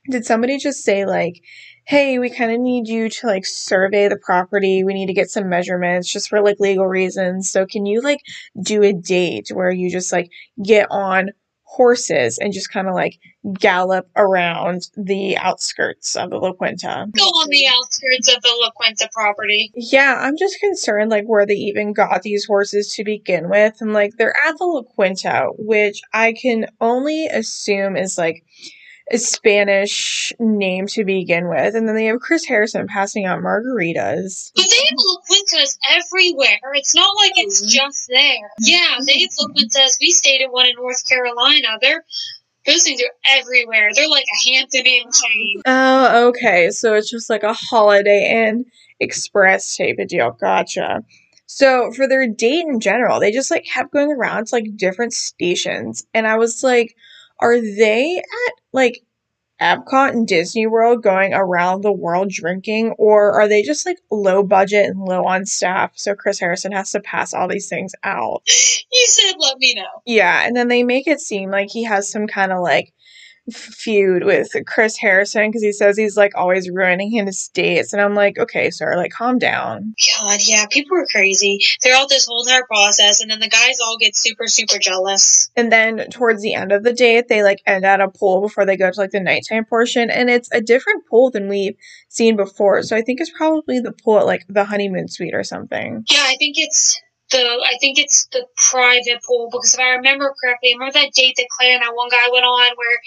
did 0.09 0.25
somebody 0.25 0.57
just 0.57 0.83
say 0.83 1.05
like 1.05 1.41
hey, 1.87 2.17
we 2.17 2.31
kind 2.31 2.51
of 2.51 2.59
need 2.59 2.87
you 2.87 3.09
to 3.09 3.27
like 3.27 3.45
survey 3.45 4.07
the 4.07 4.17
property. 4.17 4.83
We 4.83 4.95
need 4.95 5.05
to 5.05 5.13
get 5.13 5.29
some 5.29 5.49
measurements 5.49 6.11
just 6.11 6.29
for 6.29 6.41
like 6.41 6.59
legal 6.59 6.87
reasons. 6.87 7.51
So 7.51 7.65
can 7.65 7.85
you 7.85 8.01
like 8.01 8.21
do 8.59 8.81
a 8.81 8.91
date 8.91 9.49
where 9.53 9.69
you 9.69 9.91
just 9.91 10.11
like 10.11 10.31
get 10.63 10.87
on 10.89 11.29
horses 11.75 12.37
and 12.37 12.53
just 12.53 12.71
kind 12.71 12.87
of 12.87 12.93
like 12.93 13.19
gallop 13.59 14.07
around 14.15 14.89
the 14.95 15.37
outskirts 15.37 16.15
of 16.15 16.29
the 16.29 16.37
La 16.37 16.53
Quinta. 16.53 17.05
Go 17.15 17.23
on 17.23 17.49
the 17.49 17.67
outskirts 17.67 18.33
of 18.33 18.41
the 18.41 18.57
La 18.61 18.71
Quinta 18.71 19.09
property. 19.13 19.71
Yeah, 19.75 20.17
I'm 20.19 20.37
just 20.37 20.59
concerned 20.59 21.11
like 21.11 21.25
where 21.25 21.45
they 21.45 21.53
even 21.53 21.93
got 21.93 22.21
these 22.21 22.45
horses 22.45 22.93
to 22.95 23.03
begin 23.03 23.49
with. 23.49 23.75
And 23.81 23.93
like 23.93 24.13
they're 24.17 24.35
at 24.47 24.57
the 24.57 24.65
La 24.65 24.83
Quinta, 24.83 25.49
which 25.57 26.01
I 26.13 26.33
can 26.33 26.67
only 26.79 27.27
assume 27.27 27.97
is 27.97 28.17
like 28.17 28.43
a 29.11 29.17
Spanish 29.17 30.33
name 30.39 30.87
to 30.87 31.05
begin 31.05 31.47
with. 31.47 31.75
And 31.75 31.87
then 31.87 31.95
they 31.95 32.05
have 32.05 32.19
Chris 32.19 32.45
Harrison 32.45 32.87
passing 32.87 33.25
out 33.25 33.41
margaritas. 33.41 34.51
But 34.55 34.65
they 34.69 34.85
have 34.85 34.97
Quintas 35.45 35.77
everywhere. 35.89 36.59
It's 36.73 36.95
not 36.95 37.11
like 37.15 37.33
it's 37.35 37.61
mm-hmm. 37.61 37.69
just 37.69 38.07
there. 38.07 38.49
Yeah, 38.59 38.97
they 39.05 39.21
have 39.21 39.29
La 39.39 39.47
Quintas. 39.47 39.97
We 39.99 40.11
stayed 40.11 40.41
at 40.43 40.51
one 40.51 40.67
in 40.67 40.75
North 40.75 41.07
Carolina. 41.07 41.77
They're 41.81 42.03
those 42.65 42.83
things 42.83 43.01
are 43.01 43.37
everywhere. 43.39 43.89
They're 43.93 44.09
like 44.09 44.25
a 44.25 44.49
Hampton 44.49 44.85
Inn 44.85 45.03
chain. 45.03 45.61
Oh, 45.67 46.29
okay. 46.29 46.71
So 46.71 46.95
it's 46.95 47.09
just 47.09 47.29
like 47.29 47.43
a 47.43 47.53
Holiday 47.53 48.47
Inn 48.47 48.65
Express 48.99 49.77
type 49.77 49.97
of 49.99 50.07
deal. 50.07 50.31
Gotcha. 50.31 51.03
So 51.45 51.91
for 51.91 52.07
their 52.07 52.27
date 52.27 52.65
in 52.67 52.79
general, 52.79 53.19
they 53.19 53.31
just 53.31 53.51
like 53.51 53.65
kept 53.65 53.93
going 53.93 54.11
around 54.11 54.47
to 54.47 54.55
like 54.55 54.75
different 54.75 55.13
stations. 55.13 56.05
And 56.13 56.25
I 56.25 56.37
was 56.37 56.63
like, 56.63 56.95
are 57.39 57.59
they 57.61 58.17
at 58.17 58.53
like 58.73 59.03
Epcot 59.61 60.09
and 60.09 60.27
Disney 60.27 60.67
World 60.67 61.01
going 61.01 61.33
around 61.33 61.81
the 61.81 61.91
world 61.91 62.29
drinking, 62.29 62.91
or 62.97 63.31
are 63.39 63.47
they 63.47 63.63
just 63.63 63.85
like 63.85 63.99
low 64.11 64.43
budget 64.43 64.85
and 64.85 64.99
low 64.99 65.25
on 65.25 65.45
staff? 65.45 65.91
So 65.95 66.15
Chris 66.15 66.39
Harrison 66.39 66.71
has 66.73 66.91
to 66.91 66.99
pass 66.99 67.33
all 67.33 67.47
these 67.47 67.69
things 67.69 67.93
out. 68.03 68.41
You 68.47 69.05
said, 69.07 69.35
let 69.39 69.57
me 69.57 69.73
know. 69.75 70.01
Yeah, 70.05 70.45
and 70.45 70.55
then 70.55 70.67
they 70.67 70.83
make 70.83 71.07
it 71.07 71.19
seem 71.19 71.51
like 71.51 71.69
he 71.69 71.83
has 71.83 72.09
some 72.09 72.27
kind 72.27 72.51
of 72.51 72.61
like 72.61 72.93
feud 73.51 74.23
with 74.23 74.49
Chris 74.65 74.97
Harrison 74.97 75.49
because 75.49 75.61
he 75.61 75.71
says 75.71 75.97
he's 75.97 76.17
like 76.17 76.33
always 76.35 76.69
ruining 76.69 77.11
his 77.11 77.49
dates. 77.49 77.93
And 77.93 78.01
I'm 78.01 78.15
like, 78.15 78.37
okay, 78.37 78.71
sir, 78.71 78.95
like 78.95 79.11
calm 79.11 79.37
down. 79.37 79.93
God, 80.19 80.39
yeah, 80.45 80.65
people 80.69 80.97
are 80.97 81.05
crazy. 81.05 81.59
Throughout 81.83 82.09
this 82.09 82.25
whole 82.25 82.43
entire 82.43 82.65
process, 82.65 83.21
and 83.21 83.29
then 83.29 83.39
the 83.39 83.49
guys 83.49 83.77
all 83.83 83.97
get 83.97 84.15
super, 84.15 84.47
super 84.47 84.79
jealous. 84.79 85.49
And 85.55 85.71
then 85.71 86.09
towards 86.09 86.41
the 86.41 86.55
end 86.55 86.71
of 86.71 86.83
the 86.83 86.93
date, 86.93 87.27
they 87.27 87.43
like 87.43 87.61
end 87.65 87.85
at 87.85 88.01
a 88.01 88.09
pool 88.09 88.41
before 88.41 88.65
they 88.65 88.77
go 88.77 88.89
to 88.89 88.99
like 88.99 89.11
the 89.11 89.19
nighttime 89.19 89.65
portion. 89.65 90.09
And 90.09 90.29
it's 90.29 90.49
a 90.51 90.61
different 90.61 91.05
pool 91.07 91.31
than 91.31 91.47
we've 91.47 91.75
seen 92.09 92.35
before. 92.35 92.81
So 92.83 92.95
I 92.95 93.01
think 93.01 93.21
it's 93.21 93.31
probably 93.31 93.79
the 93.79 93.91
pool 93.91 94.19
at 94.19 94.25
like 94.25 94.45
the 94.47 94.65
honeymoon 94.65 95.07
suite 95.07 95.35
or 95.35 95.43
something. 95.43 96.03
Yeah, 96.09 96.23
I 96.23 96.35
think 96.37 96.55
it's 96.57 96.99
the 97.31 97.37
I 97.37 97.77
think 97.79 97.99
it's 97.99 98.27
the 98.31 98.45
private 98.69 99.23
pool 99.27 99.49
because 99.51 99.73
if 99.73 99.79
I 99.79 99.95
remember 99.95 100.33
correctly, 100.41 100.69
I 100.71 100.77
remember 100.77 100.93
that 100.93 101.13
date 101.13 101.35
that 101.37 101.47
Clare 101.57 101.73
and 101.73 101.83
that 101.83 101.95
one 101.95 102.09
guy 102.09 102.29
went 102.31 102.45
on 102.45 102.75
where 102.75 102.99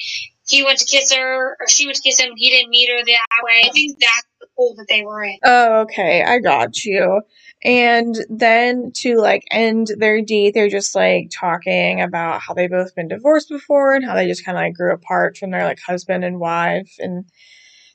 he 0.49 0.65
went 0.65 0.79
to 0.79 0.87
kiss 0.87 1.13
her 1.13 1.57
or 1.61 1.69
she 1.69 1.87
went 1.87 1.97
to 1.97 2.03
kiss 2.03 2.19
him, 2.19 2.33
he 2.37 2.51
didn't 2.51 2.71
meet 2.71 2.89
her 2.89 3.05
that 3.05 3.45
way. 3.45 3.63
I 3.65 3.71
think 3.71 3.99
that's 3.99 4.27
the 4.41 4.47
pool 4.57 4.75
that 4.77 4.87
they 4.89 5.03
were 5.03 5.23
in. 5.23 5.39
Oh, 5.45 5.81
okay, 5.83 6.25
I 6.25 6.39
got 6.39 6.85
you. 6.85 7.23
And 7.63 8.17
then 8.31 8.93
to 8.97 9.17
like 9.17 9.45
end 9.51 9.89
their 9.99 10.23
date, 10.23 10.55
they're 10.55 10.69
just 10.69 10.95
like 10.95 11.31
talking 11.33 12.01
about 12.01 12.41
how 12.41 12.55
they 12.55 12.69
both 12.69 12.95
been 12.95 13.09
divorced 13.09 13.49
before 13.49 13.95
and 13.95 14.05
how 14.05 14.15
they 14.15 14.27
just 14.27 14.45
kind 14.45 14.57
of 14.57 14.63
like 14.63 14.75
grew 14.75 14.93
apart 14.93 15.37
from 15.37 15.51
their 15.51 15.65
like 15.65 15.81
husband 15.81 16.25
and 16.25 16.39
wife 16.39 16.95
and 16.99 17.25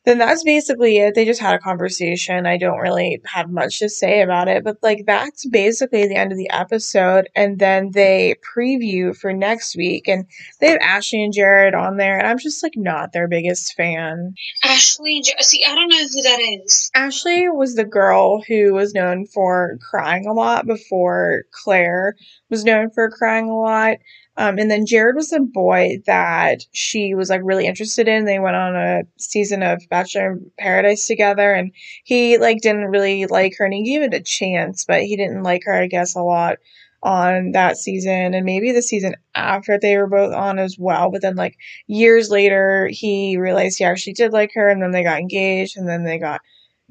then 0.06 0.18
that's 0.18 0.44
basically 0.44 0.98
it. 0.98 1.16
They 1.16 1.26
just 1.26 1.40
had 1.40 1.56
a 1.56 1.60
conversation. 1.60 2.46
I 2.46 2.58
don't 2.58 2.80
really 2.80 3.22
have 3.26 3.50
much 3.50 3.80
to 3.80 3.90
say 3.90 4.22
about 4.22 4.48
it, 4.48 4.64
but 4.64 4.78
like 4.82 5.06
that's 5.06 5.46
basically 5.46 6.08
the 6.08 6.16
end 6.16 6.32
of 6.32 6.38
the 6.38 6.50
episode. 6.50 7.30
And 7.36 7.60
then 7.60 7.92
they 7.92 8.36
preview 8.56 9.16
for 9.16 9.34
next 9.34 9.76
week, 9.78 10.08
and 10.08 10.26
they 10.60 10.70
have 10.70 10.80
Ashley 10.82 11.24
and 11.24 11.34
Jared 11.34 11.74
on 11.74 11.98
there, 11.98 12.18
and 12.18 12.28
I'm 12.28 12.40
just 12.40 12.64
like 12.64 12.74
not 12.76 13.14
their 13.14 13.28
biggest 13.28 13.74
fan. 13.76 14.34
Ashley, 14.64 15.24
see, 15.40 15.64
I 15.66 15.76
don't 15.76 15.90
know 15.90 15.98
who 15.98 16.22
that 16.24 16.60
is. 16.64 16.92
Ashley 16.96 17.48
was 17.50 17.76
the 17.76 17.86
girl 17.86 18.42
who 18.48 18.74
was 18.74 18.94
known 18.94 19.26
for 19.26 19.78
crying 19.90 20.28
a 20.28 20.34
lot 20.34 20.66
before 20.66 21.44
Clare 21.64 22.16
was 22.50 22.64
known 22.64 22.90
for 22.92 23.10
crying 23.10 23.50
a 23.50 23.58
lot. 23.58 23.98
Um, 24.36 24.58
and 24.58 24.72
then 24.72 24.86
Jared 24.86 25.16
was 25.16 25.32
a 25.32 25.40
boy 25.40 26.00
that 26.08 26.66
she 26.72 27.14
was 27.14 27.30
like 27.30 27.42
really 27.44 27.68
interested 27.68 28.08
in. 28.08 28.26
They 28.26 28.40
went 28.40 28.56
on 28.56 28.76
a 28.76 29.04
season 29.18 29.62
of 29.62 29.84
Bachelor 29.90 30.34
in 30.34 30.52
Paradise 30.58 31.06
together, 31.08 31.54
and 31.54 31.72
he 32.04 32.38
like 32.40 32.62
didn't 32.62 32.86
really 32.86 33.26
like 33.28 33.54
her, 33.58 33.66
and 33.66 33.74
he 33.74 33.84
gave 33.84 34.02
it 34.02 34.14
a 34.14 34.22
chance, 34.22 34.86
but 34.86 35.04
he 35.04 35.16
didn't 35.16 35.44
like 35.44 35.62
her, 35.66 35.74
I 35.74 35.88
guess, 35.88 36.16
a 36.16 36.24
lot 36.24 36.58
on 37.04 37.52
that 37.52 37.78
season, 37.78 38.34
and 38.34 38.46
maybe 38.46 38.72
the 38.72 38.82
season 38.82 39.16
after 39.36 39.78
they 39.78 39.98
were 39.98 40.08
both 40.08 40.34
on 40.34 40.58
as 40.58 40.78
well. 40.80 41.12
But 41.12 41.22
then 41.22 41.36
like 41.36 41.56
years 41.88 42.30
later, 42.32 42.88
he 42.92 43.38
realized 43.38 43.78
he 43.78 43.84
actually 43.86 44.14
did 44.14 44.34
like 44.34 44.52
her, 44.56 44.68
and 44.70 44.82
then 44.82 44.92
they 44.92 45.04
got 45.04 45.20
engaged, 45.20 45.78
and 45.78 45.88
then 45.88 46.06
they 46.06 46.18
got 46.18 46.42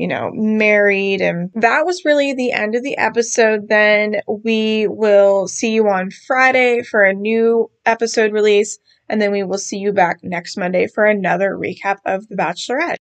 you 0.03 0.09
know, 0.09 0.33
married. 0.35 1.21
And 1.21 1.49
that 1.55 1.87
was 1.87 2.05
really 2.05 2.35
the 2.35 2.51
end 2.51 2.75
of 2.75 2.83
the 2.83 2.99
episode. 2.99 3.69
Then 3.69 4.17
we 4.27 4.89
will 4.89 5.47
see 5.47 5.71
you 5.71 5.87
on 5.89 6.11
Friday 6.11 6.83
for 6.83 7.05
a 7.05 7.15
new 7.15 7.71
episode 7.87 8.33
release. 8.33 8.81
And 9.09 9.23
then 9.23 9.31
we 9.31 9.45
will 9.45 9.59
see 9.59 9.77
you 9.79 9.93
back 9.93 10.17
next 10.25 10.57
Monday 10.57 10.89
for 10.89 11.05
another 11.05 11.53
recap 11.53 11.99
of 12.05 12.27
The 12.27 12.35
Bachelorette. 12.35 12.97